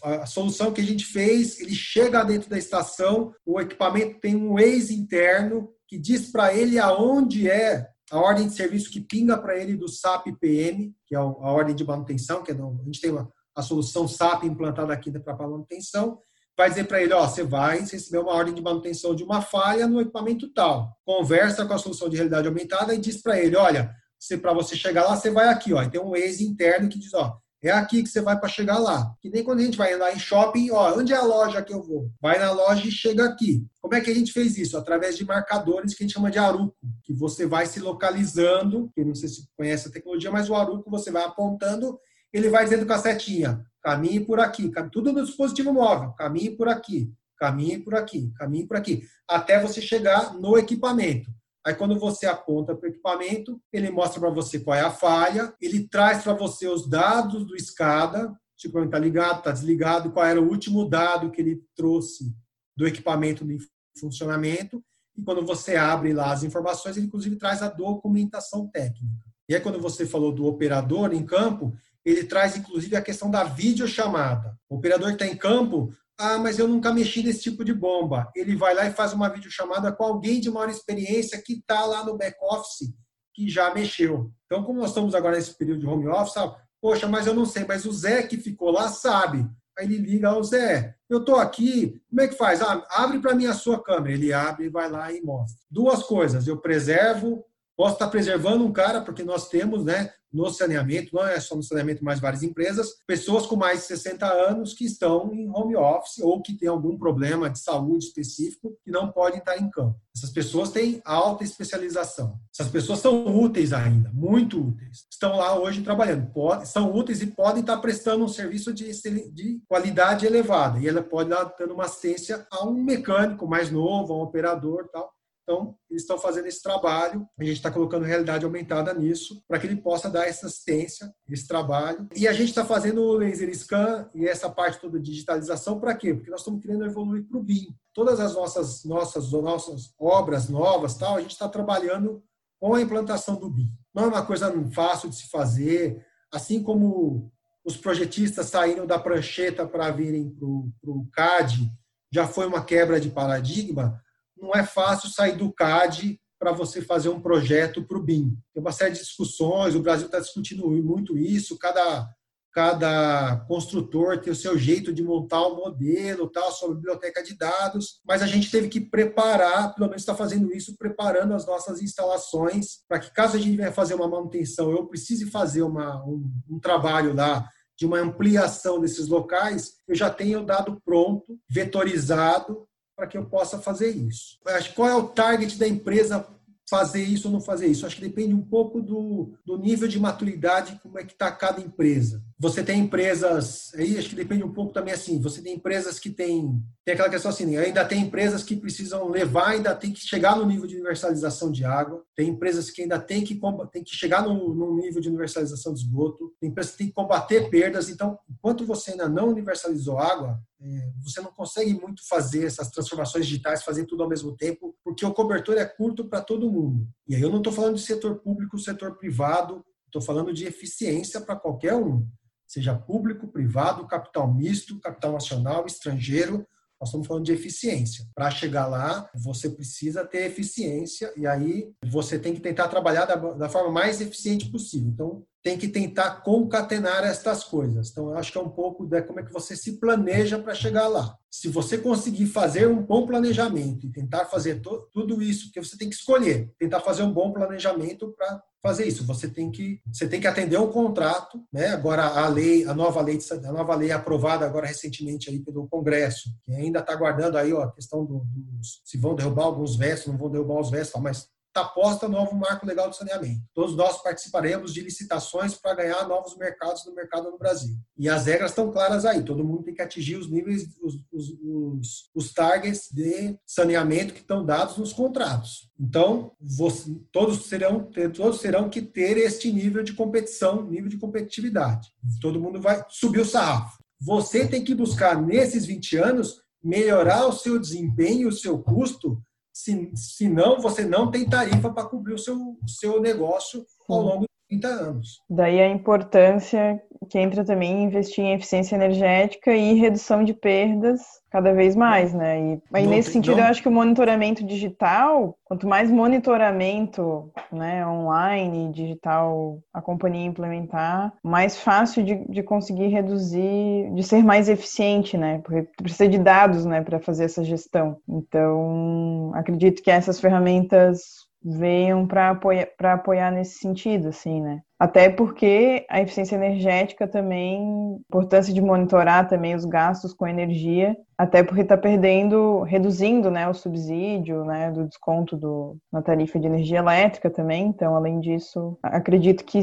[0.04, 4.54] A solução que a gente fez, ele chega dentro da estação, o equipamento tem um
[4.54, 9.58] Waze interno que diz para ele aonde é a ordem de serviço que pinga para
[9.58, 13.12] ele do SAP PM, que é a ordem de manutenção, que é a gente tem
[13.12, 16.20] uma, a solução SAP implantada aqui para manutenção,
[16.58, 19.88] vai dizer para ele, ó, você vai receber uma ordem de manutenção de uma falha
[19.88, 20.98] no equipamento tal.
[21.06, 23.94] Conversa com a solução de realidade aumentada e diz para ele, olha,
[24.42, 27.14] para você chegar lá, você vai aqui, ó, e tem um Waze interno que diz,
[27.14, 29.16] ó, é aqui que você vai para chegar lá.
[29.22, 31.74] Que nem quando a gente vai lá em shopping, ó, onde é a loja que
[31.74, 32.12] eu vou?
[32.22, 33.66] Vai na loja e chega aqui.
[33.82, 34.78] Como é que a gente fez isso?
[34.78, 39.04] Através de marcadores que a gente chama de aruco, que você vai se localizando, que
[39.04, 41.98] não sei se conhece a tecnologia, mas o aruco você vai apontando,
[42.34, 46.68] ele vai dizendo com a setinha, caminhe por aqui, tudo no dispositivo móvel, caminhe por
[46.68, 51.32] aqui, caminhe por aqui, caminhe por aqui, até você chegar no equipamento.
[51.66, 55.54] Aí, quando você aponta para o equipamento, ele mostra para você qual é a falha,
[55.62, 60.12] ele traz para você os dados do SCADA, se o equipamento está ligado, está desligado,
[60.12, 62.36] qual era o último dado que ele trouxe
[62.76, 63.58] do equipamento em
[63.98, 64.84] funcionamento.
[65.16, 69.26] E quando você abre lá as informações, ele inclusive traz a documentação técnica.
[69.48, 71.74] E aí, quando você falou do operador em campo,
[72.06, 74.58] ele traz inclusive a questão da videochamada.
[74.70, 78.32] O operador que está em campo ah, mas eu nunca mexi nesse tipo de bomba.
[78.36, 82.06] Ele vai lá e faz uma videochamada com alguém de maior experiência que está lá
[82.06, 82.94] no back-office,
[83.34, 84.32] que já mexeu.
[84.46, 86.56] Então, como nós estamos agora nesse período de home office, sabe?
[86.84, 89.48] poxa, mas eu não sei, mas o Zé que ficou lá sabe.
[89.80, 92.62] Aí ele liga ao Zé, eu estou aqui, como é que faz?
[92.62, 94.14] Ah, abre para mim a sua câmera.
[94.14, 95.58] Ele abre, vai lá e mostra.
[95.72, 97.44] Duas coisas, eu preservo
[97.76, 101.62] Posso estar preservando um cara, porque nós temos, né, no saneamento, não é só no
[101.62, 106.18] saneamento, mas várias empresas, pessoas com mais de 60 anos que estão em home office
[106.20, 109.96] ou que têm algum problema de saúde específico que não podem estar em campo.
[110.16, 112.40] Essas pessoas têm alta especialização.
[112.52, 115.06] Essas pessoas são úteis ainda, muito úteis.
[115.12, 118.92] Estão lá hoje trabalhando, pode, são úteis e podem estar prestando um serviço de,
[119.32, 120.80] de qualidade elevada.
[120.80, 124.90] E ela pode estar dando uma assistência a um mecânico mais novo, a um operador
[124.92, 129.60] tal então, eles estão fazendo esse trabalho, a gente está colocando realidade aumentada nisso, para
[129.60, 132.08] que ele possa dar essa assistência, esse trabalho.
[132.16, 135.96] E a gente está fazendo o laser scan e essa parte toda de digitalização para
[135.96, 136.14] quê?
[136.14, 137.76] Porque nós estamos querendo evoluir para o BIM.
[137.94, 142.24] Todas as nossas, nossas, nossas obras novas, tal, a gente está trabalhando
[142.58, 143.70] com a implantação do BIM.
[143.94, 147.30] Não é uma coisa fácil de se fazer, assim como
[147.66, 151.70] os projetistas saíram da prancheta para virem para o CAD,
[152.12, 154.02] já foi uma quebra de paradigma,
[154.38, 158.38] não é fácil sair do CAD para você fazer um projeto para o BIM.
[158.54, 162.06] Tem uma série de discussões, o Brasil está discutindo muito isso, cada,
[162.52, 167.38] cada construtor tem o seu jeito de montar o um modelo, tal, sobre biblioteca de
[167.38, 171.82] dados, mas a gente teve que preparar, pelo menos está fazendo isso, preparando as nossas
[171.82, 176.30] instalações, para que caso a gente venha fazer uma manutenção, eu precise fazer uma, um,
[176.50, 182.68] um trabalho lá de uma ampliação desses locais, eu já tenho o dado pronto, vetorizado,
[183.04, 184.40] para que eu possa fazer isso.
[184.74, 186.26] Qual é o target da empresa
[186.70, 187.86] fazer isso ou não fazer isso.
[187.86, 191.62] Acho que depende um pouco do, do nível de maturidade, como é que está cada
[191.62, 192.24] empresa.
[192.40, 196.10] Você tem empresas, aí acho que depende um pouco também assim, você tem empresas que
[196.10, 200.36] têm, tem aquela questão assim, ainda tem empresas que precisam levar, ainda tem que chegar
[200.36, 203.40] no nível de universalização de água, tem empresas que ainda tem que,
[203.72, 206.94] tem que chegar no, no nível de universalização de esgoto, tem empresas que tem que
[206.94, 212.46] combater perdas, então, enquanto você ainda não universalizou água, é, você não consegue muito fazer
[212.46, 216.52] essas transformações digitais, fazer tudo ao mesmo tempo, porque o cobertor é curto para todo
[216.52, 216.86] mundo.
[217.08, 221.22] E aí eu não estou falando de setor público, setor privado, estou falando de eficiência
[221.22, 222.06] para qualquer um,
[222.46, 226.46] seja público, privado, capital misto, capital nacional, estrangeiro.
[226.82, 228.06] Nós estamos falando de eficiência.
[228.14, 233.16] Para chegar lá, você precisa ter eficiência e aí você tem que tentar trabalhar da,
[233.16, 234.90] da forma mais eficiente possível.
[234.90, 237.90] Então, tem que tentar concatenar estas coisas.
[237.92, 240.56] Então, eu acho que é um pouco de como é que você se planeja para
[240.56, 241.18] chegar lá.
[241.30, 245.90] Se você conseguir fazer um bom planejamento e tentar fazer tudo isso, porque você tem
[245.90, 249.06] que escolher, tentar fazer um bom planejamento para fazer isso.
[249.06, 251.68] Você tem que você tem que atender um contrato, né?
[251.70, 256.30] Agora a lei, a nova lei, a nova lei aprovada agora recentemente aí pelo Congresso,
[256.46, 260.08] que ainda está guardando aí ó, a questão do, dos se vão derrubar alguns vestos,
[260.08, 263.44] não vão derrubar os vestos, mas está posta novo marco legal de saneamento.
[263.54, 267.76] Todos nós participaremos de licitações para ganhar novos mercados no mercado no Brasil.
[267.96, 269.24] E as regras estão claras aí.
[269.24, 274.22] Todo mundo tem que atingir os níveis, os, os, os, os targets de saneamento que
[274.22, 275.70] estão dados nos contratos.
[275.80, 281.90] Então, você, todos serão todos terão que ter este nível de competição, nível de competitividade.
[282.20, 283.78] Todo mundo vai subir o sarrafo.
[284.02, 289.22] Você tem que buscar nesses 20 anos melhorar o seu desempenho, o seu custo
[289.54, 294.60] se, senão você não tem tarifa para cobrir o seu, seu negócio ao longo de
[294.60, 295.22] 30 anos.
[295.30, 301.02] Daí a importância que entra também investir em eficiência energética e redução de perdas
[301.34, 302.40] cada vez mais, né?
[302.40, 308.72] E aí, nesse sentido, eu acho que o monitoramento digital, quanto mais monitoramento né, online,
[308.72, 315.40] digital, a companhia implementar, mais fácil de, de conseguir reduzir, de ser mais eficiente, né?
[315.44, 317.98] Porque precisa de dados, né, para fazer essa gestão.
[318.08, 324.62] Então, acredito que essas ferramentas venham para apoiar, apoiar nesse sentido, assim, né?
[324.80, 331.44] Até porque a eficiência energética também, importância de monitorar também os gastos com energia, até
[331.44, 336.80] porque está perdendo, reduzindo, né, o subsídio, né, do desconto do, na tarifa de energia
[336.80, 337.68] elétrica também.
[337.68, 339.62] Então, além disso, acredito que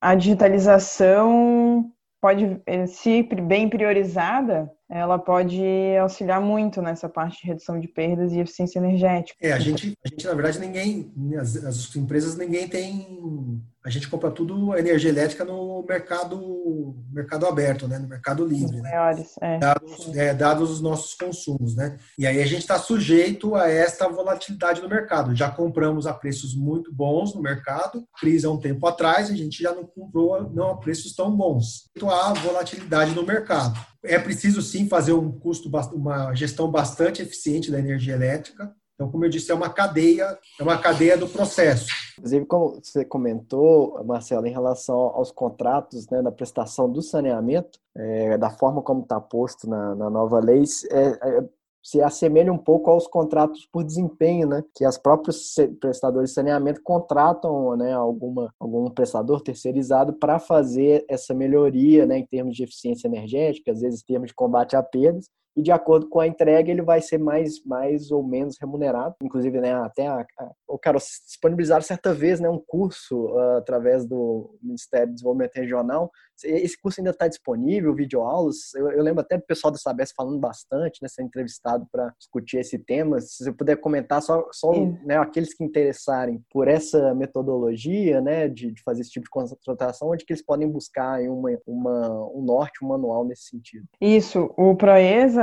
[0.00, 5.60] a digitalização pode, eh, se bem priorizada, ela pode
[6.00, 9.38] auxiliar muito nessa parte de redução de perdas e eficiência energética.
[9.40, 14.08] É, a gente, a gente na verdade, ninguém, as, as empresas, ninguém tem a gente
[14.08, 17.98] compra tudo energia elétrica no mercado mercado aberto, né?
[18.00, 18.78] no mercado livre.
[18.80, 18.90] Né?
[18.90, 19.58] Maiores, é.
[19.58, 21.76] Dados, é, dados os nossos consumos.
[21.76, 21.96] Né?
[22.18, 25.36] E aí a gente está sujeito a esta volatilidade no mercado.
[25.36, 29.62] Já compramos a preços muito bons no mercado, crise há um tempo atrás, a gente
[29.62, 31.88] já não comprou não a preços tão bons.
[32.02, 33.78] A volatilidade no mercado.
[34.04, 39.26] É preciso sim fazer um custo, uma gestão bastante eficiente da energia elétrica então, como
[39.26, 41.86] eu disse, é uma cadeia, é uma cadeia do processo.
[42.16, 48.38] Inclusive, como você comentou, Marcelo, em relação aos contratos né, da prestação do saneamento, é,
[48.38, 51.44] da forma como está posto na, na nova lei, é, é,
[51.82, 54.64] se assemelha um pouco aos contratos por desempenho, né?
[54.74, 61.32] Que as próprios prestadores de saneamento contratam, né, alguma algum prestador terceirizado para fazer essa
[61.32, 65.28] melhoria, né, em termos de eficiência energética, às vezes em termos de combate a perdas
[65.56, 69.14] e de acordo com a entrega ele vai ser mais, mais ou menos remunerado.
[69.22, 74.04] Inclusive, né, até a, a, o cara disponibilizar certa vez né, um curso uh, através
[74.04, 76.10] do Ministério do Desenvolvimento Regional.
[76.44, 78.74] Esse curso ainda está disponível, videoaulas.
[78.74, 82.58] Eu, eu lembro até do pessoal da Sabes falando bastante, né, sendo entrevistado para discutir
[82.58, 83.18] esse tema.
[83.20, 84.72] Se você puder comentar só, só
[85.04, 90.10] né, aqueles que interessarem por essa metodologia né, de, de fazer esse tipo de contratação,
[90.10, 93.86] onde que eles podem buscar uma, uma, um norte, um manual nesse sentido.
[94.00, 94.76] Isso, o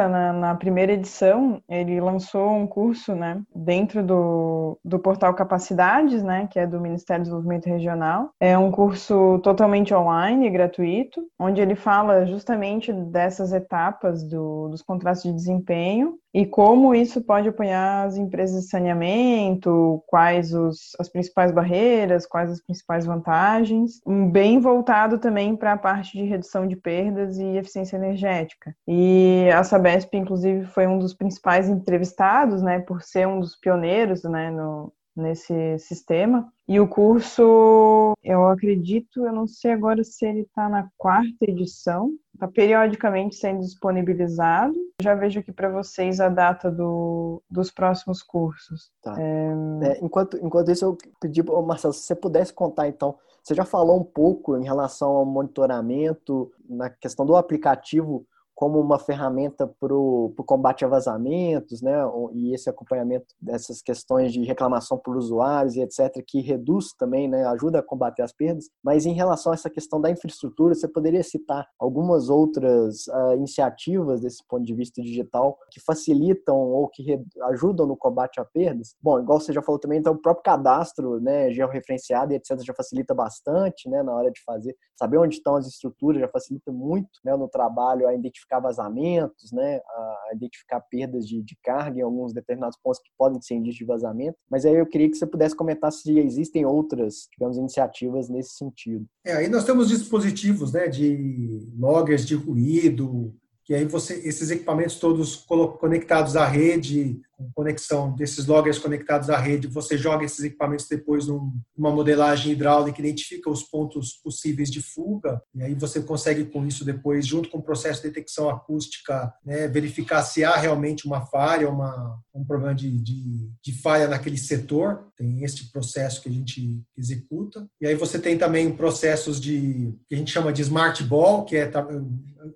[0.07, 6.47] Na, na, primeira edição, ele lançou um curso, né, dentro do, do portal Capacidades, né,
[6.51, 8.29] que é do Ministério do Desenvolvimento Regional.
[8.39, 15.23] É um curso totalmente online, gratuito, onde ele fala justamente dessas etapas do, dos contratos
[15.23, 21.51] de desempenho e como isso pode apoiar as empresas de saneamento, quais os, as principais
[21.51, 27.37] barreiras, quais as principais vantagens, bem voltado também para a parte de redução de perdas
[27.37, 28.75] e eficiência energética.
[28.87, 34.23] E a Sabesp, inclusive, foi um dos principais entrevistados, né, por ser um dos pioneiros,
[34.23, 36.51] né, no, nesse sistema.
[36.67, 42.11] E o curso, eu acredito, eu não sei agora se ele está na quarta edição,
[42.33, 44.73] está periodicamente sendo disponibilizado.
[45.01, 48.91] Já vejo aqui para vocês a data do, dos próximos cursos.
[49.01, 49.13] Tá.
[49.19, 49.53] É...
[49.83, 53.65] É, enquanto, enquanto isso, eu pedi, para Marcelo, se você pudesse contar então, você já
[53.65, 58.25] falou um pouco em relação ao monitoramento, na questão do aplicativo
[58.63, 61.97] como uma ferramenta para o combate a vazamentos, né,
[62.31, 67.45] e esse acompanhamento dessas questões de reclamação por usuários e etc., que reduz também, né,
[67.47, 68.69] ajuda a combater as perdas.
[68.81, 74.21] Mas em relação a essa questão da infraestrutura, você poderia citar algumas outras uh, iniciativas
[74.21, 78.95] desse ponto de vista digital que facilitam ou que ajudam no combate a perdas?
[79.01, 82.73] Bom, igual você já falou também, então o próprio cadastro, né, georreferenciado e etc., já
[82.73, 87.09] facilita bastante, né, na hora de fazer, saber onde estão as estruturas, já facilita muito,
[87.25, 92.03] né, no trabalho a identificar identificar vazamentos, né, a identificar perdas de, de carga em
[92.03, 94.37] alguns determinados pontos que podem ser indícios de vazamento.
[94.49, 99.05] Mas aí eu queria que você pudesse comentar se existem outras, digamos, iniciativas nesse sentido.
[99.25, 103.33] É, aí nós temos dispositivos, né, de loggers de ruído,
[103.65, 105.37] que aí você, esses equipamentos todos
[105.79, 111.27] conectados à rede, com conexão desses loggers conectados à rede, você joga esses equipamentos depois
[111.27, 116.85] numa modelagem hidráulica, identifica os pontos possíveis de fuga, e aí você consegue com isso
[116.85, 121.69] depois, junto com o processo de detecção acústica, né, verificar se há realmente uma falha,
[121.69, 125.07] uma, um problema de, de, de falha naquele setor.
[125.15, 127.67] Tem este processo que a gente executa.
[127.81, 131.55] E aí você tem também processos de que a gente chama de smart ball, que
[131.55, 131.71] é,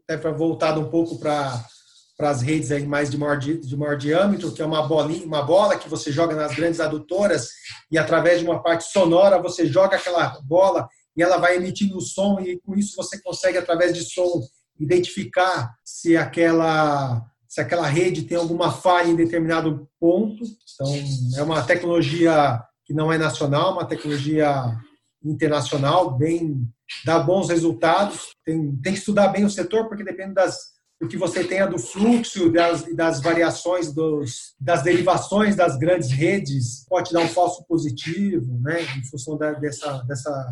[0.09, 1.65] é voltado um pouco para
[2.18, 5.43] para as redes aí mais de maior, de maior diâmetro, que é uma bolinha, uma
[5.43, 7.49] bola que você joga nas grandes adutoras
[7.91, 12.01] e através de uma parte sonora você joga aquela bola e ela vai emitindo o
[12.01, 14.41] som e com isso você consegue através de som
[14.80, 20.43] identificar se aquela se aquela rede tem alguma falha em determinado ponto.
[20.74, 24.76] Então é uma tecnologia que não é nacional, uma tecnologia
[25.24, 26.68] internacional, bem
[27.05, 28.32] dá bons resultados.
[28.45, 31.77] Tem, tem que estudar bem o setor porque depende das o que você tenha do
[31.77, 38.59] fluxo das, das variações dos, das derivações das grandes redes pode dar um falso positivo,
[38.61, 40.49] né, em função da, dessa, dessa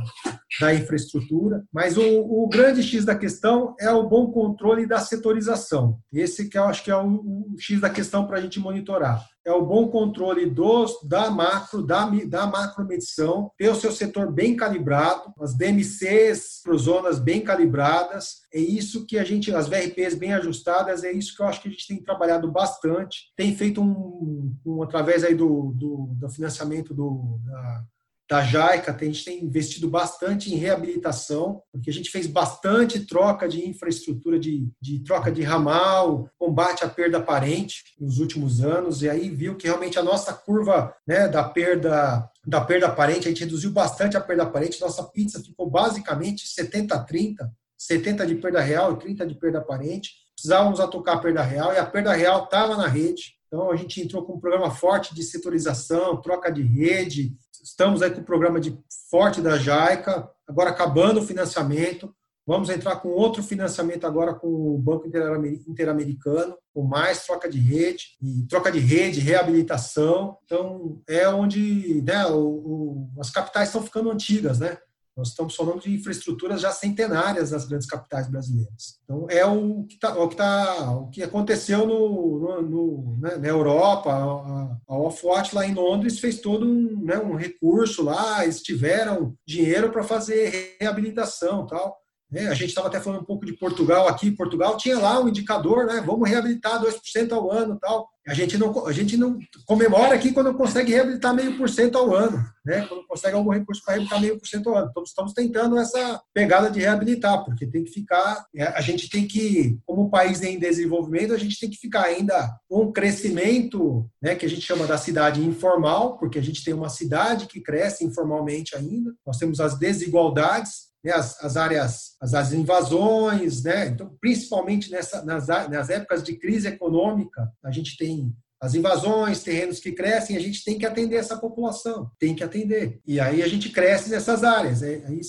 [0.59, 1.63] da infraestrutura.
[1.73, 5.99] Mas o, o, grande X da questão é o bom controle da setorização.
[6.13, 9.25] Esse que eu acho que é o, o X da questão para a gente monitorar
[9.45, 14.31] é o bom controle dos, da macro, da, da macro medição, ter o seu setor
[14.31, 20.15] bem calibrado, as DMCs para zonas bem calibradas, é isso que a gente, as VRPs
[20.15, 23.81] bem ajustadas, é isso que eu acho que a gente tem trabalhado bastante, tem feito
[23.81, 27.83] um, um através aí do, do, do financiamento do, da,
[28.29, 33.47] da JAICA, a gente tem investido bastante em reabilitação, porque a gente fez bastante troca
[33.47, 39.09] de infraestrutura, de, de troca de ramal, combate à perda aparente nos últimos anos, e
[39.09, 43.43] aí viu que realmente a nossa curva né, da perda da perda aparente, a gente
[43.43, 47.37] reduziu bastante a perda aparente, nossa pizza ficou basicamente 70-30,
[47.75, 50.11] 70 de perda real e 30 de perda aparente.
[50.35, 53.35] Precisávamos atocar a perda real e a perda real estava na rede.
[53.47, 57.35] Então a gente entrou com um programa forte de setorização, troca de rede,
[57.65, 58.77] Estamos aí com o programa de
[59.09, 62.13] forte da JAICA, agora acabando o financiamento.
[62.45, 68.09] Vamos entrar com outro financiamento agora com o Banco Interamericano, com mais troca de rede,
[68.21, 70.37] e troca de rede, reabilitação.
[70.45, 74.77] Então, é onde né, o, o, as capitais estão ficando antigas, né?
[75.15, 78.99] Nós estamos falando de infraestruturas já centenárias nas grandes capitais brasileiras.
[79.03, 83.37] Então, é o que, tá, o que, tá, o que aconteceu no, no, no né,
[83.37, 84.11] na Europa.
[84.11, 89.33] A, a Off-Watch lá em Londres fez todo um, né, um recurso lá, eles tiveram
[89.47, 92.04] dinheiro para fazer reabilitação tal.
[92.33, 94.31] É, a gente estava até falando um pouco de Portugal aqui.
[94.31, 96.03] Portugal tinha lá um indicador, né?
[96.05, 98.09] Vamos reabilitar 2% ao ano tal.
[98.27, 102.11] A gente não, a gente não comemora aqui quando consegue reabilitar meio por cento ao
[102.15, 102.83] ano, né?
[102.87, 104.87] Quando consegue algum recurso para reabilitar meio por cento ao ano.
[104.89, 109.27] Então, estamos tentando essa pegada de reabilitar, porque tem que ficar, é, a gente tem
[109.27, 114.33] que, como país em desenvolvimento, a gente tem que ficar ainda com um crescimento, né?
[114.33, 118.03] Que a gente chama da cidade informal, porque a gente tem uma cidade que cresce
[118.03, 119.13] informalmente ainda.
[119.23, 123.87] Nós temos as desigualdades né, as, as, áreas, as, as, invasões, né?
[123.89, 129.79] Então, principalmente nessa, nas, nas épocas de crise econômica, a gente tem as invasões, terrenos
[129.79, 132.99] que crescem, a gente tem que atender essa população, tem que atender.
[133.05, 134.81] E aí a gente cresce nessas áreas.
[134.81, 135.21] Aí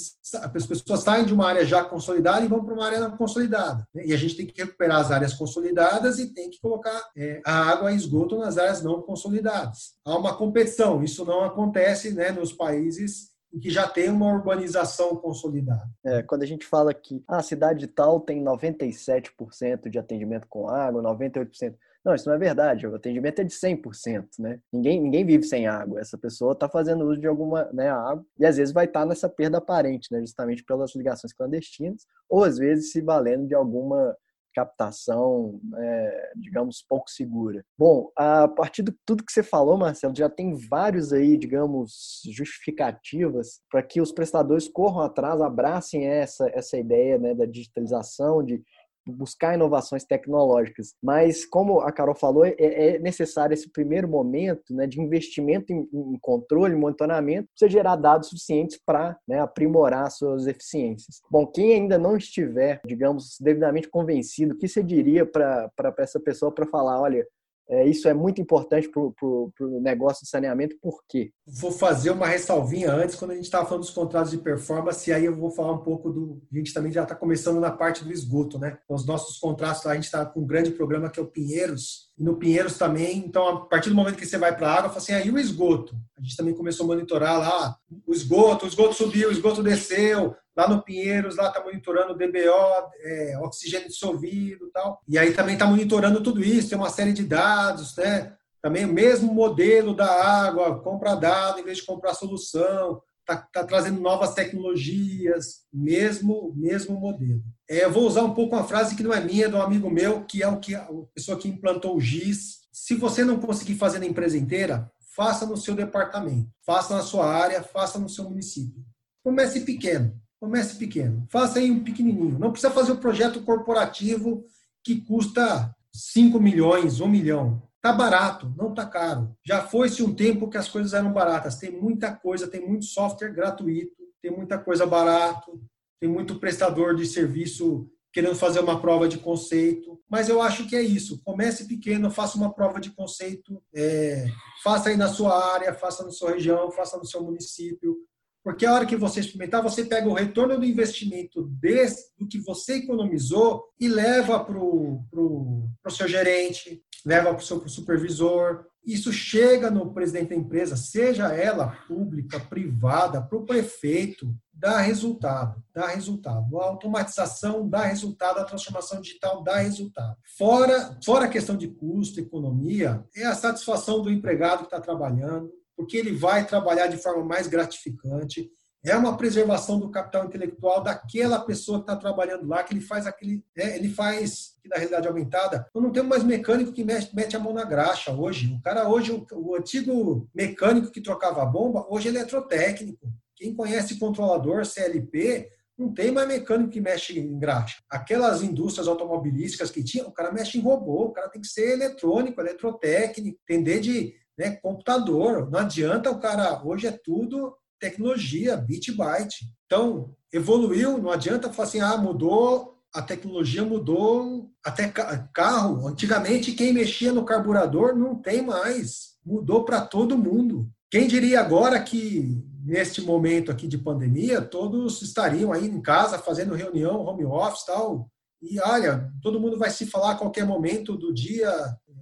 [0.54, 3.86] as pessoas saem de uma área já consolidada e vão para uma área não consolidada.
[3.94, 4.06] Né?
[4.06, 7.68] E a gente tem que recuperar as áreas consolidadas e tem que colocar é, a
[7.68, 9.96] água e esgoto nas áreas não consolidadas.
[10.06, 15.88] Há uma competição, isso não acontece né, nos países que já tem uma urbanização consolidada.
[16.04, 20.68] É, quando a gente fala que ah, a cidade tal tem 97% de atendimento com
[20.68, 21.74] água, 98%.
[22.04, 22.86] Não, isso não é verdade.
[22.86, 24.60] O atendimento é de 100%, né?
[24.72, 25.98] Ninguém, ninguém vive sem água.
[25.98, 29.06] Essa pessoa está fazendo uso de alguma né, água e às vezes vai estar tá
[29.06, 30.20] nessa perda aparente, né?
[30.20, 34.16] Justamente pelas ligações clandestinas ou às vezes se valendo de alguma
[34.56, 37.62] captação, é, digamos, pouco segura.
[37.78, 43.60] Bom, a partir de tudo que você falou, Marcelo, já tem vários aí, digamos, justificativas
[43.70, 48.62] para que os prestadores corram atrás, abracem essa, essa ideia né, da digitalização, de
[49.06, 50.94] buscar inovações tecnológicas.
[51.02, 55.88] Mas, como a Carol falou, é, é necessário esse primeiro momento né, de investimento em,
[55.92, 61.20] em controle, monitoramento, para gerar dados suficientes para né, aprimorar suas eficiências.
[61.30, 66.52] Bom, quem ainda não estiver, digamos, devidamente convencido, o que você diria para essa pessoa
[66.52, 67.26] para falar, olha,
[67.68, 71.32] É, isso é muito importante para o negócio de saneamento, por quê?
[71.44, 75.12] Vou fazer uma ressalvinha antes, quando a gente estava falando dos contratos de performance, e
[75.12, 76.40] aí eu vou falar um pouco do.
[76.52, 78.78] A gente também já está começando na parte do esgoto, né?
[78.84, 82.05] Então, os nossos contratos a gente está com um grande programa que é o Pinheiros,
[82.18, 84.98] no Pinheiros também, então, a partir do momento que você vai para a água, fala
[84.98, 85.94] assim, aí ah, o esgoto?
[86.16, 90.34] A gente também começou a monitorar lá o esgoto, o esgoto subiu, o esgoto desceu,
[90.56, 95.02] lá no Pinheiros, lá está monitorando o DBO, é, oxigênio dissolvido e tal.
[95.06, 98.32] E aí também está monitorando tudo isso, tem uma série de dados, né?
[98.62, 103.64] Também o mesmo modelo da água, compra dado em vez de comprar solução, está tá
[103.64, 107.42] trazendo novas tecnologias, mesmo mesmo modelo.
[107.68, 109.60] É, eu vou usar um pouco uma frase que não é minha, é de um
[109.60, 112.60] amigo meu, que é o que a pessoa que implantou o GIS.
[112.72, 117.26] Se você não conseguir fazer na empresa inteira, faça no seu departamento, faça na sua
[117.26, 118.84] área, faça no seu município.
[119.24, 120.14] Comece pequeno.
[120.38, 121.26] Comece pequeno.
[121.30, 122.38] Faça aí um pequenininho.
[122.38, 124.44] Não precisa fazer um projeto corporativo
[124.84, 127.62] que custa 5 milhões, 1 milhão.
[127.86, 129.32] Tá barato, não tá caro.
[129.46, 131.56] Já foi-se um tempo que as coisas eram baratas.
[131.56, 135.62] Tem muita coisa, tem muito software gratuito, tem muita coisa barato,
[136.00, 140.00] tem muito prestador de serviço querendo fazer uma prova de conceito.
[140.10, 141.22] Mas eu acho que é isso.
[141.22, 144.26] Comece pequeno, faça uma prova de conceito, é,
[144.64, 147.98] faça aí na sua área, faça na sua região, faça no seu município,
[148.46, 152.38] porque a hora que você experimentar, você pega o retorno do investimento desse, do que
[152.38, 158.64] você economizou e leva para o seu gerente, leva para o seu supervisor.
[158.84, 165.60] Isso chega no presidente da empresa, seja ela pública, privada, para o prefeito, dá resultado,
[165.74, 166.60] dá resultado.
[166.60, 170.16] A automatização dá resultado, a transformação digital dá resultado.
[170.38, 175.50] Fora, fora a questão de custo, economia, é a satisfação do empregado que está trabalhando,
[175.76, 178.50] porque ele vai trabalhar de forma mais gratificante.
[178.84, 183.04] É uma preservação do capital intelectual daquela pessoa que está trabalhando lá, que ele faz
[183.04, 185.66] aquele, é, ele faz na realidade aumentada.
[185.74, 188.54] Eu não tenho mais mecânico que mete, mete a mão na graxa hoje.
[188.54, 193.08] O cara hoje, o, o antigo mecânico que trocava a bomba, hoje é eletrotécnico.
[193.34, 197.82] Quem conhece controlador CLP não tem mais mecânico que mexe em graxa.
[197.90, 201.72] Aquelas indústrias automobilísticas que tinha, o cara mexe em robô, o cara tem que ser
[201.72, 204.52] eletrônico, eletrotécnico, entender de né?
[204.56, 209.46] Computador, não adianta o cara, hoje é tudo tecnologia, bit byte.
[209.66, 214.88] Então, evoluiu, não adianta falar assim, ah, mudou, a tecnologia mudou, até
[215.32, 220.70] carro, antigamente quem mexia no carburador não tem mais, mudou para todo mundo.
[220.90, 226.54] Quem diria agora que neste momento aqui de pandemia, todos estariam aí em casa fazendo
[226.54, 228.10] reunião, home office tal,
[228.42, 231.50] e olha, todo mundo vai se falar a qualquer momento do dia,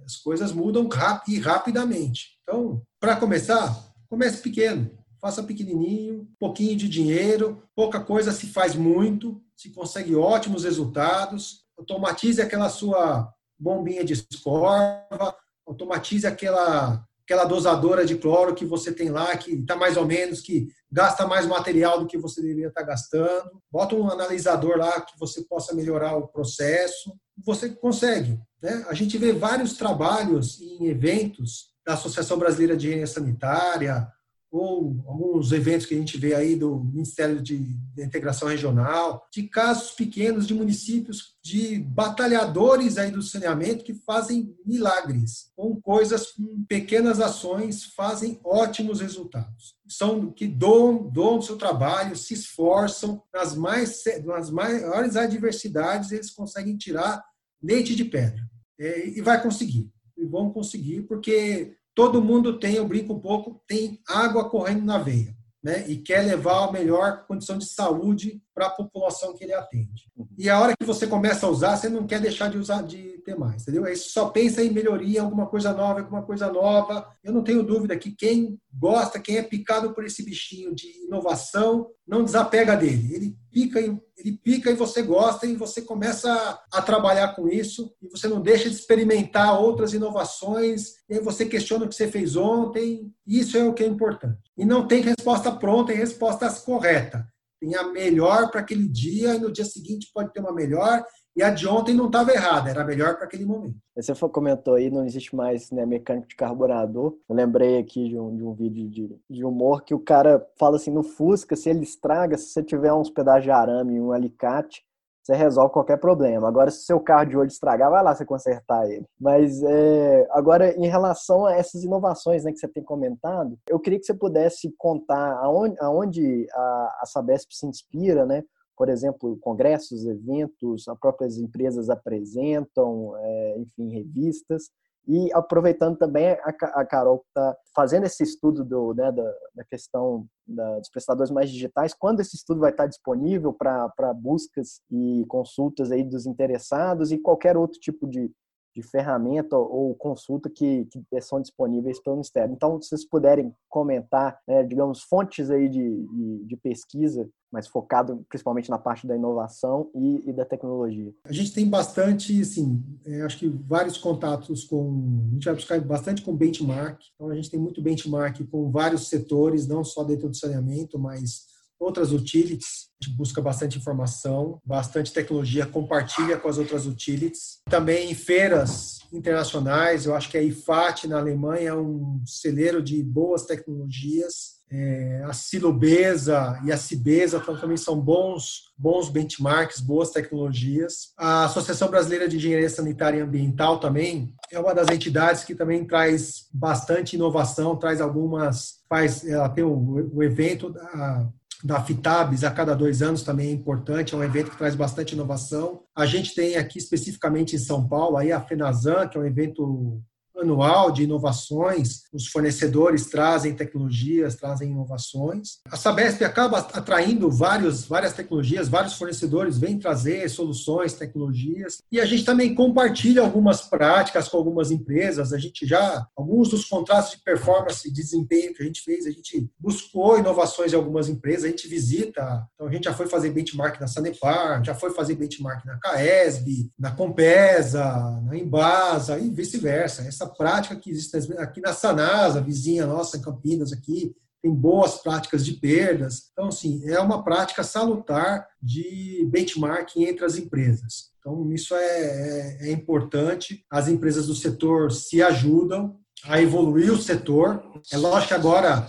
[0.05, 0.87] as coisas mudam
[1.27, 2.37] e rapidamente.
[2.43, 9.41] Então, para começar, comece pequeno, faça pequenininho, pouquinho de dinheiro, pouca coisa se faz muito,
[9.55, 15.35] se consegue ótimos resultados, automatize aquela sua bombinha de escorva,
[15.65, 20.41] automatize aquela aquela dosadora de cloro que você tem lá, que está mais ou menos,
[20.41, 23.59] que gasta mais material do que você deveria estar tá gastando.
[23.71, 27.17] Bota um analisador lá que você possa melhorar o processo.
[27.43, 28.39] Você consegue.
[28.65, 28.83] Né?
[28.89, 34.07] A gente vê vários trabalhos em eventos da Associação Brasileira de Higiene Sanitária,
[34.51, 39.91] ou alguns eventos que a gente vê aí do Ministério de, Integração Regional, de casos
[39.91, 47.19] pequenos de municípios, de batalhadores aí do saneamento que fazem milagres, com coisas, com pequenas
[47.19, 49.75] ações, fazem ótimos resultados.
[49.87, 56.75] São que doam, doam seu trabalho, se esforçam, nas, mais, nas maiores adversidades eles conseguem
[56.77, 57.23] tirar
[57.61, 58.54] leite de pedra.
[58.79, 63.61] É, e vai conseguir, e vão conseguir, porque todo mundo tem, eu brinco um pouco,
[63.67, 65.35] tem água correndo na veia.
[65.63, 70.09] Né, e quer levar a melhor condição de saúde para a população que ele atende.
[70.15, 70.25] Uhum.
[70.37, 73.21] E a hora que você começa a usar, você não quer deixar de usar, de
[73.25, 73.83] ter mais, entendeu?
[73.83, 77.05] Aí você só pensa em melhoria, alguma coisa nova, alguma coisa nova.
[77.21, 81.89] Eu não tenho dúvida que quem gosta, quem é picado por esse bichinho de inovação,
[82.07, 83.13] não desapega dele.
[83.13, 88.07] Ele pica, ele pica e você gosta e você começa a trabalhar com isso e
[88.07, 92.37] você não deixa de experimentar outras inovações e aí você questiona o que você fez
[92.37, 93.11] ontem.
[93.27, 94.39] Isso é o que é importante.
[94.57, 97.27] E não tem resposta pronta, tem resposta correta.
[97.59, 101.03] Tem a melhor para aquele dia e no dia seguinte pode ter uma melhor
[101.35, 103.75] e a de ontem não estava errada, era melhor para aquele momento.
[103.93, 107.17] Você comentou aí, não existe mais né, mecânico de carburador.
[107.27, 110.77] Eu lembrei aqui de um, de um vídeo de, de, humor que o cara fala
[110.77, 114.13] assim: no Fusca, se ele estraga, se você tiver uns pedaços de arame e um
[114.13, 114.85] alicate,
[115.25, 116.47] você resolve qualquer problema.
[116.47, 119.05] Agora, se o seu carro de olho estragar, vai lá você consertar ele.
[119.19, 123.97] Mas é, agora, em relação a essas inovações né, que você tem comentado, eu queria
[123.97, 128.43] que você pudesse contar aonde, aonde a, a Sabesp se inspira, né?
[128.77, 134.69] por exemplo, congressos, eventos, as próprias empresas apresentam, é, enfim, revistas,
[135.07, 140.25] E aproveitando também a, Carol que está fazendo esse estudo do, né, da, da questão
[140.47, 145.91] da, dos prestadores mais digitais, quando esse estudo vai estar disponível para buscas e consultas
[145.91, 148.31] aí dos interessados e qualquer outro tipo de,
[148.75, 152.53] de ferramenta ou consulta que, que são disponíveis pelo Ministério.
[152.53, 158.25] Então, se vocês puderem comentar, né, digamos, fontes aí de, de, de, pesquisa, mas focado
[158.27, 161.13] principalmente na parte da inovação e, e da tecnologia.
[161.23, 165.79] A gente tem bastante, assim, é, acho que vários contatos com, a gente vai buscar
[165.79, 170.27] bastante com benchmark, então a gente tem muito benchmark com vários setores, não só dentro
[170.27, 171.54] do saneamento, mas
[171.85, 177.59] outras utilities, a gente busca bastante informação, bastante tecnologia, compartilha com as outras utilities.
[177.69, 183.01] Também em feiras internacionais, eu acho que a IFAT na Alemanha é um celeiro de
[183.03, 184.55] boas tecnologias.
[184.71, 191.13] É, a Silobesa e a Cibesa também são bons, bons benchmarks, boas tecnologias.
[191.15, 195.85] A Associação Brasileira de Engenharia Sanitária e Ambiental também é uma das entidades que também
[195.85, 201.29] traz bastante inovação, traz algumas, faz, ela tem o, o evento da
[201.63, 205.13] da FITABS a cada dois anos também é importante, é um evento que traz bastante
[205.13, 205.83] inovação.
[205.95, 210.01] A gente tem aqui especificamente em São Paulo aí a FENAZAN, que é um evento
[210.39, 215.59] anual de inovações, os fornecedores trazem tecnologias, trazem inovações.
[215.69, 222.05] A Sabesp acaba atraindo vários, várias tecnologias, vários fornecedores vêm trazer soluções, tecnologias, e a
[222.05, 225.33] gente também compartilha algumas práticas com algumas empresas.
[225.33, 229.11] A gente já, alguns dos contratos de performance e desempenho que a gente fez, a
[229.11, 233.29] gente buscou inovações em algumas empresas, a gente visita, então a gente já foi fazer
[233.31, 237.83] benchmark na Sanepar, já foi fazer benchmark na CAESB, na Compesa,
[238.25, 240.03] na Embasa e vice-versa.
[240.03, 245.01] Essa essa prática que existe aqui na Sanasa, vizinha nossa em Campinas aqui, tem boas
[245.01, 246.29] práticas de perdas.
[246.31, 251.09] Então, assim, é uma prática salutar de benchmarking entre as empresas.
[251.19, 253.65] Então, isso é, é, é importante.
[253.71, 257.63] As empresas do setor se ajudam a evoluir o setor.
[257.91, 258.87] É lógico que agora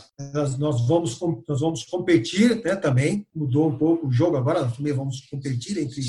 [0.59, 1.18] nós, vamos,
[1.49, 5.78] nós vamos competir né, também, mudou um pouco o jogo, agora nós também vamos competir
[5.78, 6.03] entre,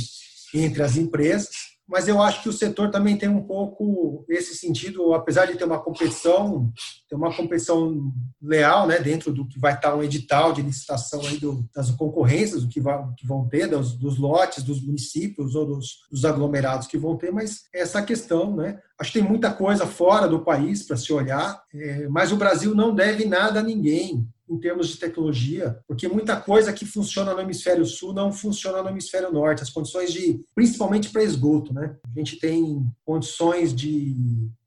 [0.53, 5.13] entre as empresas mas eu acho que o setor também tem um pouco esse sentido,
[5.13, 6.71] apesar de ter uma competição,
[7.09, 8.11] ter uma competição
[8.41, 12.63] leal, né, dentro do que vai estar um edital de licitação aí do, das concorrências,
[12.63, 16.87] do que, vai, que vão ter, dos, dos, lotes, dos municípios ou dos, dos, aglomerados
[16.87, 20.83] que vão ter, mas essa questão, né, acho que tem muita coisa fora do país
[20.83, 24.97] para se olhar, é, mas o Brasil não deve nada a ninguém em termos de
[24.97, 29.63] tecnologia, porque muita coisa que funciona no hemisfério sul não funciona no hemisfério norte.
[29.63, 31.97] As condições de, principalmente para esgoto, né?
[32.03, 34.15] A gente tem condições de,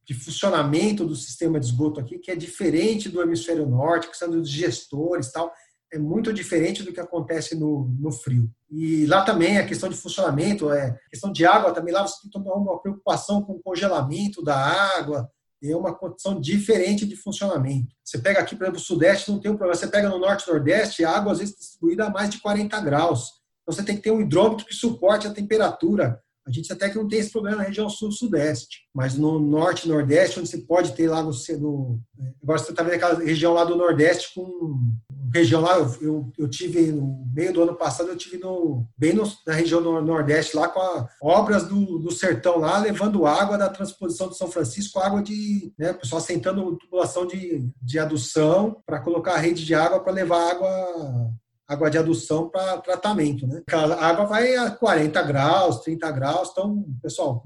[0.04, 4.30] de funcionamento do sistema de esgoto aqui que é diferente do hemisfério norte, que são
[4.30, 5.52] dos gestores, tal.
[5.92, 8.48] É muito diferente do que acontece no, no frio.
[8.70, 12.30] E lá também a questão de funcionamento, é questão de água também lá você tem
[12.30, 14.56] que tomar uma preocupação com o congelamento da
[14.96, 15.28] água,
[15.62, 17.94] é uma condição diferente de funcionamento.
[18.04, 19.78] Você pega aqui, por exemplo, o Sudeste não tem um problema.
[19.78, 22.80] Você pega no Norte e Nordeste, a água às vezes distribuída a mais de 40
[22.80, 23.40] graus.
[23.62, 26.20] Então você tem que ter um hidrômetro que suporte a temperatura.
[26.46, 30.40] A gente até que não tem esse problema na região sul-sudeste, mas no norte nordeste,
[30.40, 32.00] onde você pode ter lá no, no
[32.42, 34.94] agora você está vendo aquela região lá do nordeste com
[35.32, 39.12] região lá, eu, eu, eu, tive no meio do ano passado, eu tive no, bem
[39.12, 43.56] no, na região do Nordeste lá com a, obras do, do sertão lá, levando água
[43.56, 49.00] da transposição de São Francisco, água de, né, pessoal sentando tubulação de, de adução para
[49.00, 51.30] colocar a rede de água para levar água
[51.68, 53.62] água de adução para tratamento, né?
[53.70, 57.44] A água vai a 40 graus, 30 graus, então, pessoal,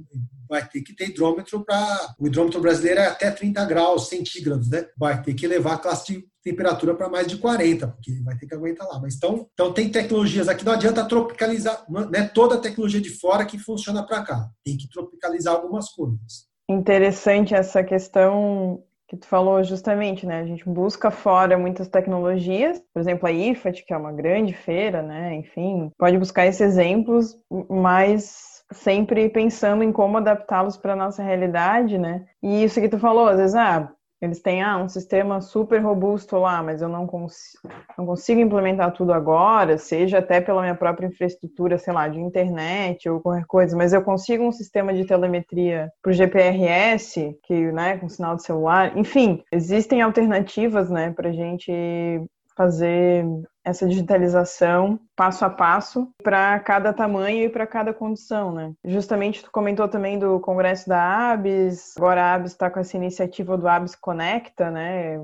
[0.48, 2.14] vai ter que ter hidrômetro para.
[2.18, 4.86] O hidrômetro brasileiro é até 30 graus centígrados, né?
[4.96, 8.46] Vai ter que levar a classe de temperatura para mais de 40, porque vai ter
[8.46, 9.00] que aguentar lá.
[9.00, 13.10] Mas então, então tem tecnologias aqui, não adianta tropicalizar, não é toda a tecnologia de
[13.10, 14.50] fora que funciona para cá.
[14.62, 16.46] Tem que tropicalizar algumas coisas.
[16.68, 20.40] Interessante essa questão que tu falou justamente, né?
[20.40, 25.02] A gente busca fora muitas tecnologias, por exemplo, a IFAT, que é uma grande feira,
[25.02, 25.34] né?
[25.34, 27.36] Enfim, pode buscar esses exemplos,
[27.68, 32.24] mas sempre pensando em como adaptá-los para nossa realidade, né?
[32.42, 33.92] E isso que tu falou, às vezes, ah,
[34.24, 37.56] eles têm ah, um sistema super robusto lá, mas eu não, cons
[37.96, 43.08] não consigo implementar tudo agora, seja até pela minha própria infraestrutura, sei lá, de internet
[43.08, 47.98] ou qualquer coisa, mas eu consigo um sistema de telemetria para o GPRS, que, né,
[47.98, 51.72] com sinal de celular, enfim, existem alternativas, né, para a gente
[52.56, 53.24] fazer
[53.64, 58.72] essa digitalização passo a passo para cada tamanho e para cada condição, né?
[58.84, 63.56] Justamente tu comentou também do congresso da ABS, agora a ABS está com essa iniciativa
[63.56, 65.18] do ABS Conecta, né?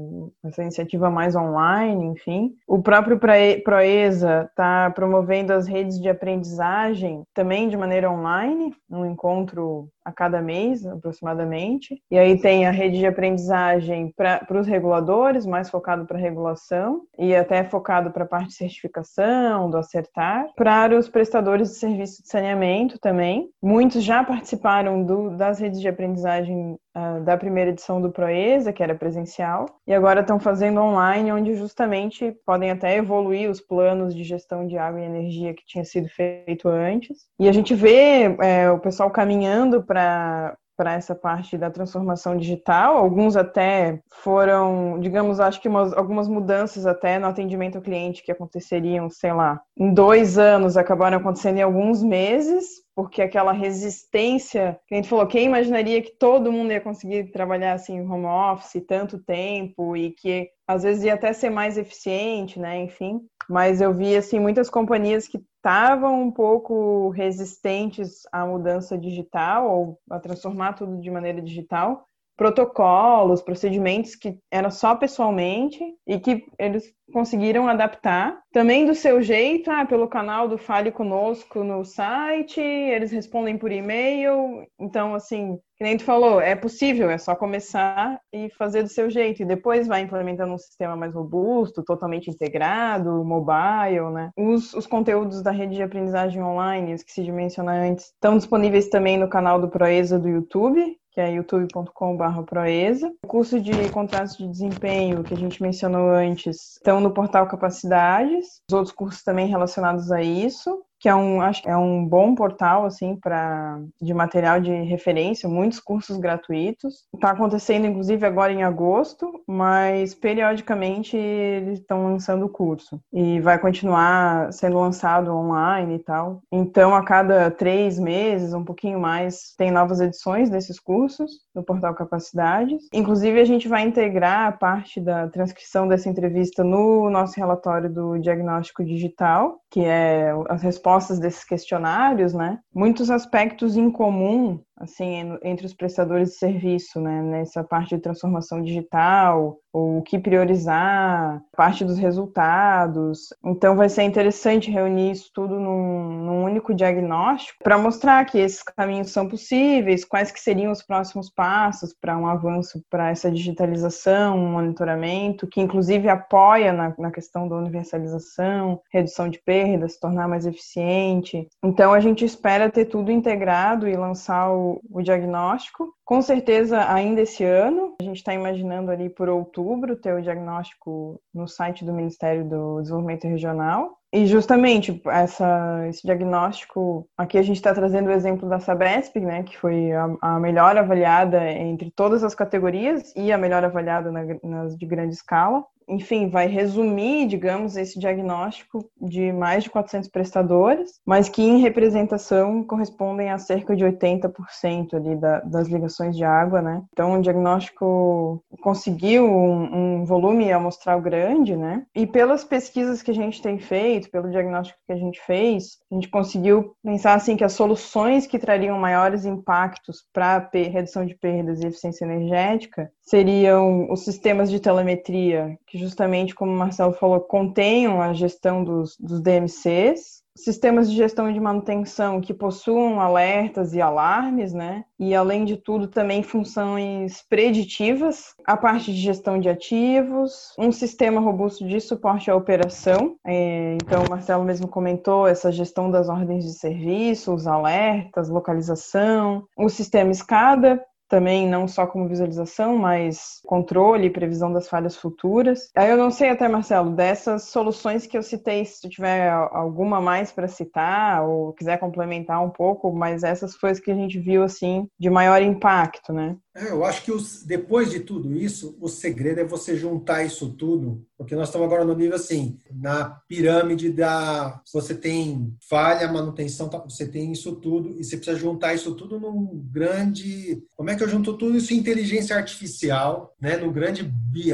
[0.44, 2.54] Essa iniciativa mais online, enfim.
[2.66, 3.18] O próprio
[3.64, 10.40] Proesa está promovendo as redes de aprendizagem também de maneira online, um encontro a cada
[10.40, 12.00] mês, aproximadamente.
[12.10, 17.34] E aí tem a rede de aprendizagem para os reguladores, mais focado para regulação, e
[17.34, 20.46] até focado para parte de certificação, do acertar.
[20.56, 23.50] Para os prestadores de serviço de saneamento também.
[23.60, 28.82] Muitos já participaram do, das redes de aprendizagem uh, da primeira edição do Proesa, que
[28.82, 34.22] era presencial, e agora estão fazendo online, onde justamente podem até evoluir os planos de
[34.22, 37.26] gestão de água e energia que tinha sido feito antes.
[37.38, 42.96] E a gente vê é, o pessoal caminhando para para essa parte da transformação digital.
[42.96, 48.32] Alguns até foram, digamos, acho que umas, algumas mudanças até no atendimento ao cliente que
[48.32, 52.64] aconteceriam, sei lá, em dois anos, acabaram acontecendo em alguns meses,
[52.94, 57.74] porque aquela resistência, que a gente falou, quem imaginaria que todo mundo ia conseguir trabalhar
[57.74, 62.78] assim home office tanto tempo e que às vezes ia até ser mais eficiente, né?
[62.82, 69.70] Enfim, mas eu vi assim muitas companhias que estavam um pouco resistentes à mudança digital
[69.70, 72.06] ou a transformar tudo de maneira digital,
[72.40, 78.40] protocolos, procedimentos que era só pessoalmente e que eles conseguiram adaptar.
[78.50, 83.70] Também do seu jeito, ah, pelo canal do Fale Conosco no site, eles respondem por
[83.70, 88.88] e-mail, então assim, que nem tu falou, é possível, é só começar e fazer do
[88.88, 94.30] seu jeito, e depois vai implementando um sistema mais robusto, totalmente integrado, mobile, né?
[94.36, 99.18] Os, os conteúdos da rede de aprendizagem online, esqueci de mencionar antes, estão disponíveis também
[99.18, 103.12] no canal do Proeza do YouTube, que é youtube.com.br proeza.
[103.24, 108.60] O curso de contratos de desempenho, que a gente mencionou antes, estão no portal Capacidades.
[108.70, 112.84] Os outros cursos também relacionados a isso que é um, acho é um bom portal
[112.84, 117.06] assim para de material de referência, muitos cursos gratuitos.
[117.14, 123.58] Está acontecendo inclusive agora em agosto, mas periodicamente eles estão lançando o curso e vai
[123.58, 126.42] continuar sendo lançado online e tal.
[126.52, 131.94] Então a cada três meses, um pouquinho mais, tem novas edições desses cursos no portal
[131.94, 132.82] Capacidades.
[132.92, 138.18] Inclusive a gente vai integrar a parte da transcrição dessa entrevista no nosso relatório do
[138.18, 145.36] diagnóstico digital, que é as respostas respostas desses questionários, né, muitos aspectos em comum assim,
[145.42, 151.84] entre os prestadores de serviço, né, nessa parte de transformação digital, o que priorizar, parte
[151.84, 153.28] dos resultados.
[153.44, 158.62] Então, vai ser interessante reunir isso tudo num, num único diagnóstico para mostrar que esses
[158.62, 164.36] caminhos são possíveis, quais que seriam os próximos passos para um avanço para essa digitalização,
[164.36, 170.46] um monitoramento, que inclusive apoia na, na questão da universalização, redução de perdas, tornar mais
[170.46, 171.46] eficiente.
[171.62, 175.94] Então, a gente espera ter tudo integrado e lançar o o, diagnóstico.
[176.04, 181.20] Com certeza, ainda esse ano, a gente está imaginando ali por outubro ter o diagnóstico
[181.34, 183.96] no site do Ministério do Desenvolvimento Regional.
[184.12, 189.44] E justamente essa, esse diagnóstico, aqui a gente está trazendo o exemplo da Sabesp, né,
[189.44, 194.22] que foi a, a, melhor avaliada entre todas as categorias e a melhor avaliada na,
[194.42, 201.00] nas de grande escala enfim, vai resumir, digamos, esse diagnóstico de mais de 400 prestadores,
[201.04, 206.62] mas que em representação correspondem a cerca de 80% ali da, das ligações de água,
[206.62, 206.82] né?
[206.92, 211.84] Então, o diagnóstico conseguiu um, um volume amostral grande, né?
[211.94, 215.94] E pelas pesquisas que a gente tem feito, pelo diagnóstico que a gente fez, a
[215.94, 221.60] gente conseguiu pensar assim que as soluções que trariam maiores impactos para redução de perdas
[221.60, 228.00] e eficiência energética seriam os sistemas de telemetria, que justamente, como o Marcelo falou, contenham
[228.00, 233.80] a gestão dos, dos DMCs, sistemas de gestão e de manutenção que possuam alertas e
[233.80, 234.84] alarmes, né?
[234.98, 241.20] E além de tudo, também funções preditivas, a parte de gestão de ativos, um sistema
[241.20, 243.16] robusto de suporte à operação.
[243.26, 249.44] É, então, o Marcelo mesmo comentou essa gestão das ordens de serviço, os alertas, localização,
[249.56, 250.80] o sistema SCADA
[251.10, 255.70] também não só como visualização, mas controle e previsão das falhas futuras.
[255.76, 260.00] Aí eu não sei até, Marcelo, dessas soluções que eu citei, se tu tiver alguma
[260.00, 264.18] mais para citar ou quiser complementar um pouco, mas essas foi as que a gente
[264.20, 266.36] viu assim de maior impacto, né?
[266.54, 270.50] É, eu acho que os, depois de tudo isso, o segredo é você juntar isso
[270.50, 274.60] tudo, porque nós estamos agora no nível assim, na pirâmide da.
[274.72, 279.20] Você tem falha, manutenção, tá, você tem isso tudo, e você precisa juntar isso tudo
[279.20, 280.60] num grande.
[280.76, 284.50] Como é que eu junto tudo isso em inteligência artificial, né, no grande BI?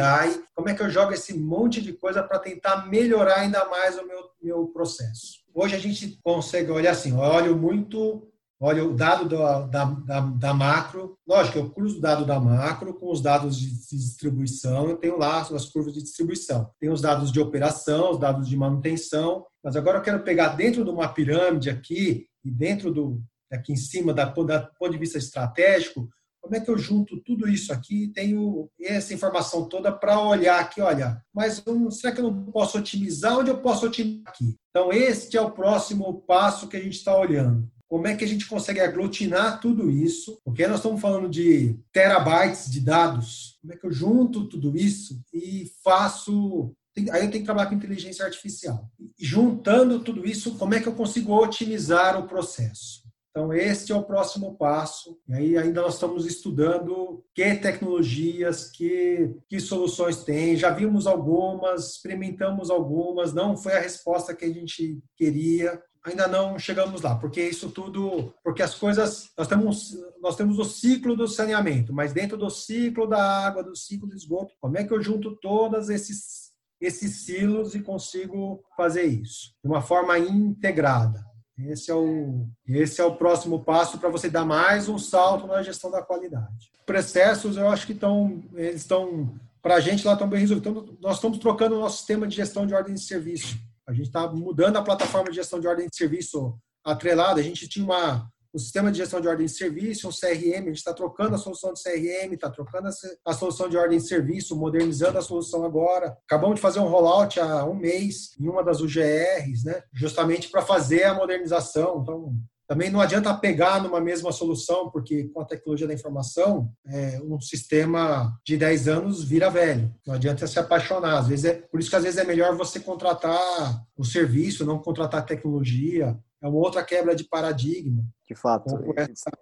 [0.55, 4.07] Como é que eu jogo esse monte de coisa para tentar melhorar ainda mais o
[4.07, 5.47] meu, meu processo?
[5.55, 8.28] Hoje a gente consegue olhar assim, eu olho muito
[8.59, 12.94] Olha, o dado da, da, da, da, macro, lógico, eu cruzo o dado da macro
[12.94, 16.70] com os dados de distribuição, eu tenho lá as curvas de distribuição.
[16.80, 20.84] Tem os dados de operação, os dados de manutenção, mas agora eu quero pegar dentro
[20.84, 23.20] de uma pirâmide aqui, e dentro do,
[23.52, 26.09] aqui em cima, da, da ponto de vista estratégico,
[26.40, 30.80] como é que eu junto tudo isso aqui tenho essa informação toda para olhar aqui,
[30.80, 33.36] olha, mas será que eu não posso otimizar?
[33.36, 34.57] Onde eu posso otimizar aqui?
[34.70, 38.28] Então, este é o próximo passo que a gente está olhando como é que a
[38.28, 43.76] gente consegue aglutinar tudo isso, porque nós estamos falando de terabytes de dados, como é
[43.76, 46.72] que eu junto tudo isso e faço.
[46.97, 48.91] Aí eu tenho que trabalhar com inteligência artificial.
[49.18, 53.07] Juntando tudo isso, como é que eu consigo otimizar o processo?
[53.37, 55.18] Então, este é o próximo passo.
[55.28, 60.57] E aí ainda nós estamos estudando que tecnologias, que, que soluções tem.
[60.57, 66.59] Já vimos algumas, experimentamos algumas, não foi a resposta que a gente queria ainda não
[66.59, 71.26] chegamos lá, porque isso tudo, porque as coisas, nós temos, nós temos o ciclo do
[71.26, 75.02] saneamento, mas dentro do ciclo da água, do ciclo do esgoto, como é que eu
[75.02, 76.46] junto todos esses
[76.78, 81.24] esses silos e consigo fazer isso de uma forma integrada?
[81.59, 85.62] Esse é o, esse é o próximo passo para você dar mais um salto na
[85.62, 86.70] gestão da qualidade.
[86.84, 90.70] Processos, eu acho que estão, eles estão, para a gente lá estão bem resolvidos.
[90.70, 93.57] Então, nós estamos trocando o nosso sistema de gestão de ordem de serviço
[93.87, 97.41] a gente está mudando a plataforma de gestão de ordem de serviço atrelada.
[97.41, 100.68] A gente tinha uma, um sistema de gestão de ordem de serviço, um CRM, a
[100.68, 102.89] gente está trocando a solução de CRM, está trocando
[103.24, 106.16] a, solução de ordem de serviço, modernizando a solução agora.
[106.24, 109.82] Acabamos de fazer um rollout há um mês em uma das UGRs, né?
[109.93, 112.01] justamente para fazer a modernização.
[112.03, 112.34] Então,
[112.66, 117.40] também não adianta pegar numa mesma solução, porque com a tecnologia da informação, é, um
[117.40, 119.94] sistema de 10 anos vira velho.
[120.06, 121.18] Não adianta se apaixonar.
[121.18, 124.80] Às vezes é, por isso que às vezes é melhor você contratar o serviço, não
[124.80, 126.18] contratar tecnologia.
[126.42, 128.04] É uma outra quebra de paradigma.
[128.28, 128.68] De fato.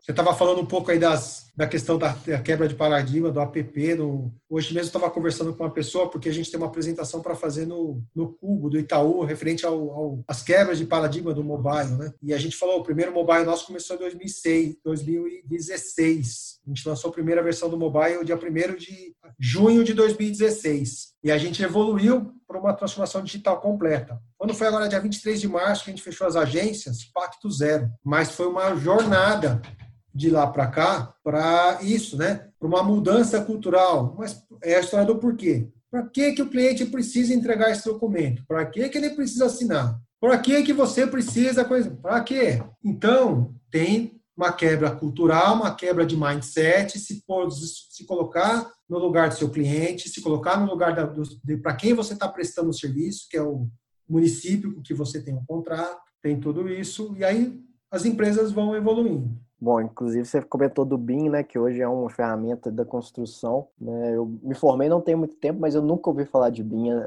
[0.00, 3.40] Você estava falando um pouco aí das, da questão da, da quebra de paradigma, do
[3.40, 3.94] app.
[3.94, 7.34] No, hoje mesmo estava conversando com uma pessoa, porque a gente tem uma apresentação para
[7.34, 11.96] fazer no, no Cubo, do Itaú, referente ao, ao, às quebras de paradigma do mobile.
[11.96, 12.12] Né?
[12.22, 16.60] E a gente falou, o primeiro mobile nosso começou em 2006, 2016.
[16.66, 21.14] A gente lançou a primeira versão do mobile dia 1 de junho de 2016.
[21.22, 24.20] E a gente evoluiu para uma transformação digital completa.
[24.36, 27.90] Quando foi agora dia 23 de março que a gente fechou as agências, pacto zero.
[28.04, 29.60] Mas foi uma jornada
[30.14, 32.48] de lá para cá para isso, né?
[32.58, 34.14] Para uma mudança cultural.
[34.18, 35.68] Mas é a história do porquê.
[35.90, 38.44] Para que, que o cliente precisa entregar esse documento?
[38.46, 40.00] Para que, que ele precisa assinar?
[40.20, 41.90] Para que, que você precisa coisa?
[41.90, 42.62] Para quê?
[42.82, 47.22] Então, tem uma quebra cultural, uma quebra de mindset, se,
[47.90, 50.94] se colocar no lugar do seu cliente, se colocar no lugar
[51.62, 53.68] para quem você está prestando o serviço, que é o
[54.08, 57.60] município com que você tem um contrato, tem tudo isso, e aí
[57.94, 59.28] as empresas vão evoluindo.
[59.60, 63.68] Bom, inclusive você comentou do BIM, né, que hoje é uma ferramenta da construção.
[63.80, 64.16] Né?
[64.16, 67.04] Eu me formei não tem muito tempo, mas eu nunca ouvi falar de BIM uh,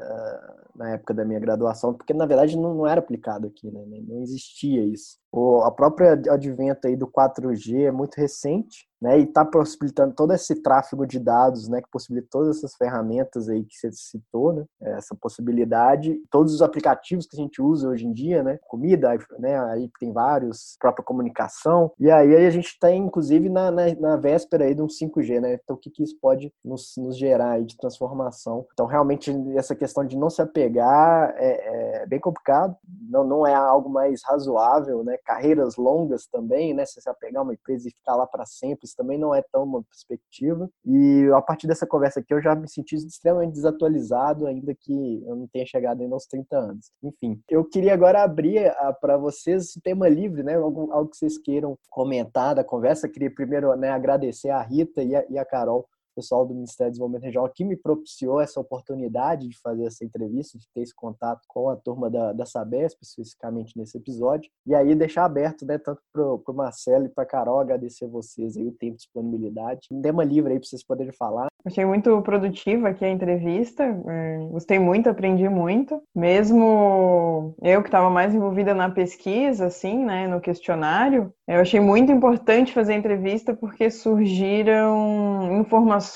[0.74, 3.84] na época da minha graduação, porque na verdade não, não era aplicado aqui, né?
[4.08, 5.18] não existia isso.
[5.30, 10.32] O, a própria advento aí do 4G é muito recente, né, e está possibilitando todo
[10.32, 14.64] esse tráfego de dados, né, que possibilita todas essas ferramentas aí que você citou, né,
[14.80, 19.58] essa possibilidade, todos os aplicativos que a gente usa hoje em dia, né, comida, né,
[19.70, 24.64] aí tem vários, própria comunicação, e aí, a gente está inclusive na, na, na, véspera
[24.64, 27.64] aí de um 5G, né, então o que, que isso pode nos, nos gerar aí
[27.64, 28.66] de transformação.
[28.72, 32.76] Então realmente essa questão de não se apegar é, é bem complicado,
[33.08, 37.54] não, não é algo mais razoável, né, carreiras longas também, né, se você apegar uma
[37.54, 40.68] empresa e ficar lá para sempre, isso também não é tão uma perspectiva.
[40.84, 45.36] E a partir dessa conversa aqui eu já me senti extremamente desatualizado, ainda que eu
[45.36, 46.90] não tenha chegado ainda aos 30 anos.
[47.02, 51.38] Enfim, eu queria agora abrir para vocês o tema livre, né, algo, algo que vocês
[51.38, 53.06] queiram comentar da conversa.
[53.06, 55.86] Eu queria primeiro né, agradecer a Rita e a, e a Carol
[56.18, 60.58] pessoal do Ministério do Desenvolvimento Regional que me propiciou essa oportunidade de fazer essa entrevista,
[60.58, 64.50] de ter esse contato com a turma da, da Sabesp, especificamente nesse episódio.
[64.66, 68.56] E aí deixar aberto, né, tanto para o Marcelo e para a Carol, agradecer vocês
[68.56, 69.86] aí o tempo de disponibilidade.
[69.92, 71.46] Um tema livre aí para vocês poderem falar.
[71.64, 76.00] Achei muito produtiva aqui a entrevista, é, gostei muito, aprendi muito.
[76.14, 82.10] Mesmo eu que estava mais envolvida na pesquisa, assim, né, no questionário, eu achei muito
[82.12, 86.07] importante fazer a entrevista porque surgiram informações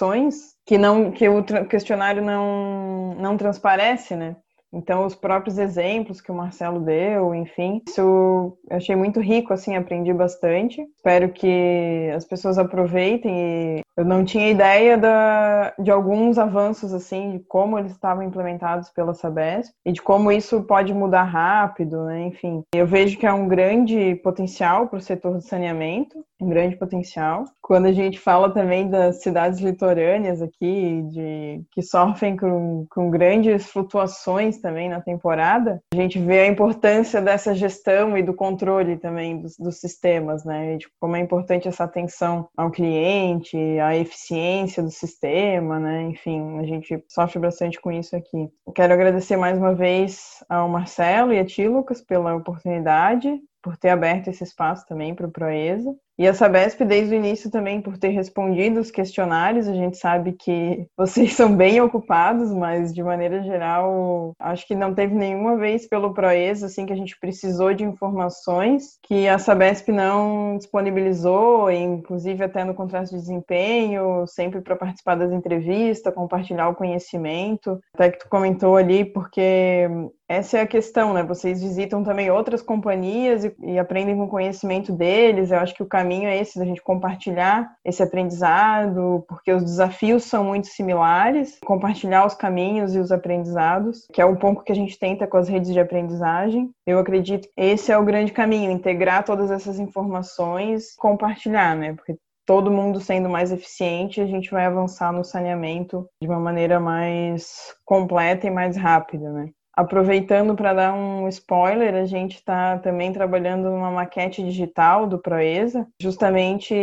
[0.67, 4.37] que não que o questionário não, não transparece, né?
[4.73, 9.77] Então, os próprios exemplos que o Marcelo deu, enfim, isso eu achei muito rico, assim,
[9.77, 10.81] aprendi bastante.
[10.97, 17.33] Espero que as pessoas aproveitem e eu não tinha ideia da, de alguns avanços, assim,
[17.33, 22.23] de como eles estavam implementados pela Sabesp e de como isso pode mudar rápido, né?
[22.23, 26.77] Enfim, eu vejo que é um grande potencial para o setor do saneamento, um grande
[26.77, 27.45] potencial.
[27.61, 33.67] Quando a gente fala também das cidades litorâneas aqui, de que sofrem com, com grandes
[33.67, 39.41] flutuações também na temporada, a gente vê a importância dessa gestão e do controle também
[39.41, 40.77] dos, dos sistemas, né?
[40.77, 43.57] De como é importante essa atenção ao cliente,
[43.87, 46.03] a eficiência do sistema, né?
[46.03, 48.49] Enfim, a gente sofre bastante com isso aqui.
[48.75, 53.91] Quero agradecer mais uma vez ao Marcelo e a ti, Lucas, pela oportunidade, por ter
[53.91, 55.95] aberto esse espaço também para o Proesa.
[56.19, 60.33] E a Sabesp, desde o início, também por ter respondido os questionários, a gente sabe
[60.33, 65.87] que vocês são bem ocupados, mas de maneira geral, acho que não teve nenhuma vez
[65.89, 72.45] pelo Proesa assim que a gente precisou de informações que a Sabesp não disponibilizou, inclusive
[72.45, 77.81] até no contrato de desempenho, sempre para participar das entrevistas, compartilhar o conhecimento.
[77.95, 79.89] Até que tu comentou ali, porque
[80.33, 81.23] essa é a questão, né?
[81.23, 85.51] Vocês visitam também outras companhias e, e aprendem com o conhecimento deles.
[85.51, 90.25] Eu acho que o caminho é esse, da gente compartilhar esse aprendizado, porque os desafios
[90.25, 94.75] são muito similares, compartilhar os caminhos e os aprendizados, que é um ponto que a
[94.75, 96.71] gente tenta com as redes de aprendizagem.
[96.85, 101.95] Eu acredito que esse é o grande caminho, integrar todas essas informações, compartilhar, né?
[101.95, 106.81] Porque todo mundo sendo mais eficiente, a gente vai avançar no saneamento de uma maneira
[106.81, 109.51] mais completa e mais rápida, né?
[109.75, 115.87] Aproveitando para dar um spoiler, a gente está também trabalhando numa maquete digital do Proesa,
[116.01, 116.75] justamente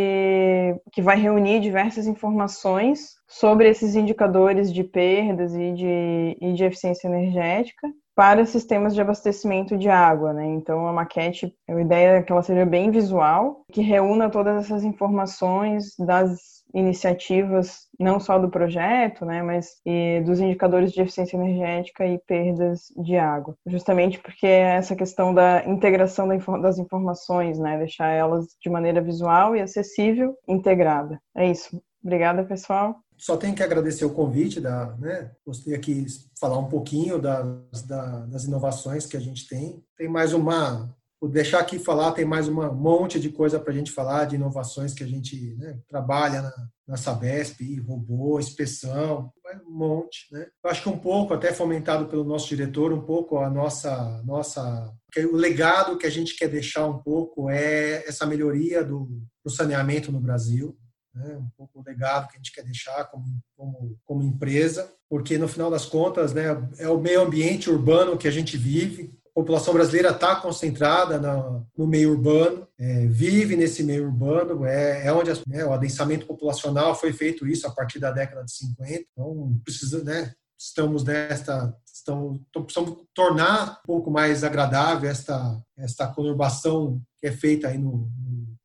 [0.92, 7.06] que vai reunir diversas informações sobre esses indicadores de perdas e de, e de eficiência
[7.06, 10.44] energética para sistemas de abastecimento de água, né?
[10.46, 14.82] Então a maquete, a ideia é que ela seja bem visual, que reúna todas essas
[14.82, 19.76] informações das iniciativas não só do projeto, né, mas
[20.24, 25.64] dos indicadores de eficiência energética e perdas de água, justamente porque é essa questão da
[25.66, 26.28] integração
[26.60, 31.20] das informações, né, deixar elas de maneira visual e acessível, integrada.
[31.36, 31.80] É isso.
[32.02, 32.96] Obrigada, pessoal.
[33.18, 35.30] Só tenho que agradecer o convite, da, né?
[35.46, 36.06] Gostei aqui
[36.40, 39.84] falar um pouquinho das, das inovações que a gente tem.
[39.98, 40.88] Tem mais uma
[41.20, 44.36] Vou deixar aqui falar, tem mais um monte de coisa para a gente falar, de
[44.36, 49.30] inovações que a gente né, trabalha na, na Sabesp, robô, inspeção,
[49.66, 50.32] um monte.
[50.32, 50.46] Né?
[50.64, 54.90] Eu acho que um pouco, até fomentado pelo nosso diretor, um pouco a nossa, nossa
[55.30, 60.10] o legado que a gente quer deixar um pouco é essa melhoria do, do saneamento
[60.10, 60.74] no Brasil.
[61.14, 61.36] Né?
[61.36, 65.48] Um pouco o legado que a gente quer deixar como, como, como empresa, porque no
[65.48, 66.46] final das contas né,
[66.78, 71.66] é o meio ambiente urbano que a gente vive, a população brasileira está concentrada no,
[71.76, 76.26] no, meio urbano, é, vive nesse meio urbano, é, é onde as, né, o adensamento
[76.26, 79.04] populacional foi feito isso a partir da década de 50.
[79.12, 87.00] Então, precisa, né, estamos nesta estamos, precisamos tornar um pouco mais agradável esta esta conurbação
[87.18, 88.10] que é feita aí no,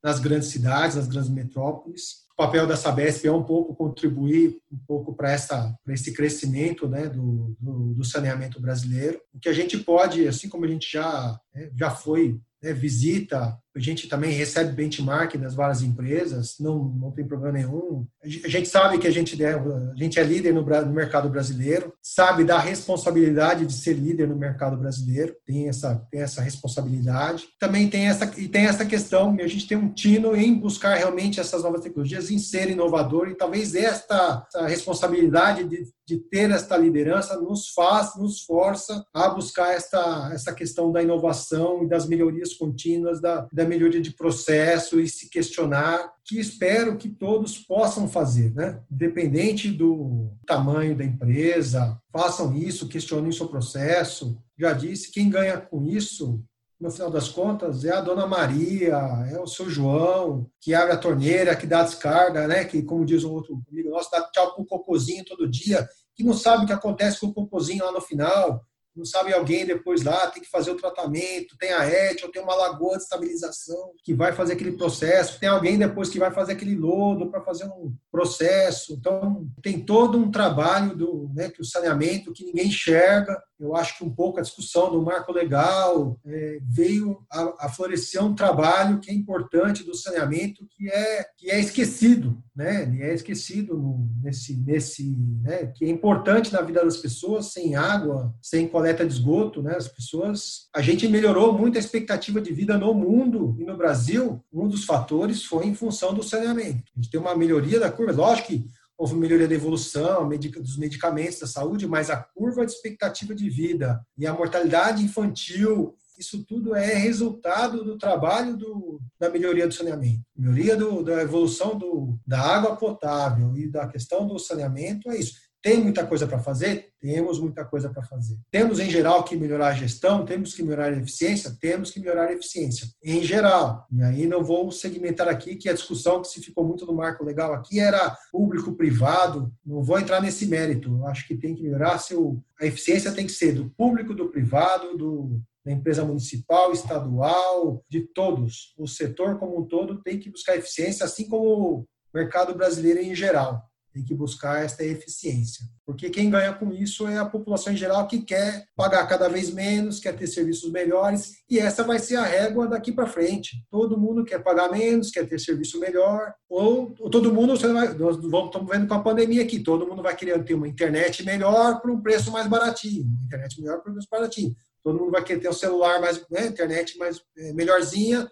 [0.04, 4.78] nas grandes cidades, nas grandes metrópoles o papel da Sabesp é um pouco contribuir um
[4.86, 9.22] pouco para essa para esse crescimento né, do, do, do, saneamento brasileiro.
[9.34, 13.58] O que a gente pode, assim como a gente já né, já foi né, visita
[13.76, 18.08] a gente também recebe benchmark das várias empresas, não, não tem problema nenhum.
[18.24, 22.46] A gente sabe que a gente é, a gente é líder no, mercado brasileiro, sabe
[22.46, 27.48] da responsabilidade de ser líder no mercado brasileiro, tem essa, tem essa responsabilidade.
[27.60, 31.40] Também tem essa, e tem essa questão, a gente tem um tino em buscar realmente
[31.42, 37.38] essas novas tecnologias, em ser inovador, e talvez esta, responsabilidade de, de ter esta liderança
[37.42, 43.20] nos faz, nos força a buscar esta, essa questão da inovação e das melhorias contínuas
[43.20, 48.82] da, da melhoria de processo e se questionar, que espero que todos possam fazer, né?
[48.92, 54.38] Independente do tamanho da empresa, façam isso, questionem seu processo.
[54.58, 56.44] Já disse, quem ganha com isso
[56.80, 58.96] no final das contas, é a dona Maria,
[59.32, 62.66] é o seu João, que abre a torneira, que dá descarga, né?
[62.66, 66.34] Que, como diz um outro amigo nosso, dá tchau pro cocôzinho todo dia, que não
[66.34, 68.62] sabe o que acontece com o cocôzinho lá no final,
[68.96, 71.86] não sabe alguém depois lá, tem que fazer o tratamento, tem a
[72.24, 76.20] ou tem uma lagoa de estabilização que vai fazer aquele processo, tem alguém depois que
[76.20, 78.94] vai fazer aquele lodo para fazer um processo.
[78.94, 83.98] Então, tem todo um trabalho do né, que o saneamento que ninguém enxerga, eu acho
[83.98, 89.00] que um pouco a discussão do marco legal é, veio a, a, florescer um trabalho
[89.00, 92.84] que é importante do saneamento que é que é esquecido, né?
[92.84, 95.68] Ele é esquecido nesse nesse né?
[95.68, 97.54] que é importante na vida das pessoas.
[97.54, 99.76] Sem água, sem coleta de esgoto, né?
[99.76, 104.44] As pessoas, a gente melhorou muito a expectativa de vida no mundo e no Brasil.
[104.52, 106.84] Um dos fatores foi em função do saneamento.
[106.96, 108.12] A gente tem uma melhoria da curva.
[108.12, 108.66] Lógico que
[108.98, 114.06] houve melhoria da evolução, dos medicamentos da saúde, mas a curva de expectativa de vida
[114.18, 120.22] e a mortalidade infantil, isso tudo é resultado do trabalho do, da melhoria do saneamento.
[120.36, 125.45] Melhoria do, da evolução do, da água potável e da questão do saneamento é isso.
[125.66, 126.92] Tem muita coisa para fazer?
[127.02, 128.38] Temos muita coisa para fazer.
[128.52, 132.28] Temos, em geral, que melhorar a gestão, temos que melhorar a eficiência, temos que melhorar
[132.28, 133.88] a eficiência, em geral.
[133.92, 137.26] E aí não vou segmentar aqui, que a discussão que se ficou muito no marco
[137.26, 141.04] legal aqui era público-privado, não vou entrar nesse mérito.
[141.08, 144.96] Acho que tem que melhorar, seu, a eficiência tem que ser do público, do privado,
[144.96, 148.76] do, da empresa municipal, estadual, de todos.
[148.78, 153.16] O setor como um todo tem que buscar eficiência, assim como o mercado brasileiro em
[153.16, 155.66] geral tem que buscar esta eficiência.
[155.86, 159.50] Porque quem ganha com isso é a população em geral que quer pagar cada vez
[159.50, 163.66] menos, quer ter serviços melhores, e essa vai ser a régua daqui para frente.
[163.72, 168.18] Todo mundo quer pagar menos, quer ter serviço melhor, ou, ou todo mundo, vai, nós
[168.18, 171.90] estamos vendo com a pandemia aqui, todo mundo vai querer ter uma internet melhor por
[171.90, 174.54] um preço mais baratinho, uma internet melhor por um preço baratinho.
[174.84, 178.30] Todo mundo vai querer ter um celular mais, né, internet mais é, melhorzinha,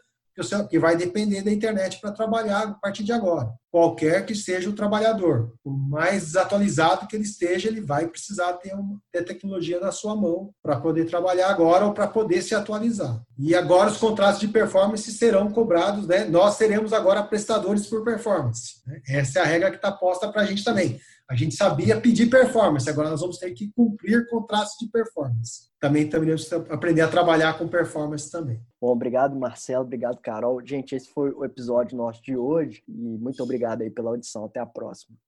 [0.70, 3.50] que vai depender da internet para trabalhar a partir de agora.
[3.72, 8.74] Qualquer que seja o trabalhador, o mais desatualizado que ele esteja, ele vai precisar ter,
[8.74, 13.22] uma, ter tecnologia na sua mão para poder trabalhar agora ou para poder se atualizar.
[13.38, 16.26] E agora os contratos de performance serão cobrados, né?
[16.26, 18.82] nós seremos agora prestadores por performance.
[18.86, 19.02] Né?
[19.08, 21.00] Essa é a regra que está posta para a gente também.
[21.30, 25.70] A gente sabia pedir performance, agora nós vamos ter que cumprir contratos de performance.
[25.80, 28.62] Também teremos que aprender a trabalhar com performance também.
[28.80, 30.62] Bom, obrigado Marcelo, obrigado Carol.
[30.66, 34.46] Gente, esse foi o episódio nosso de hoje e muito obrigado aí pela audição.
[34.46, 35.18] Até a próxima.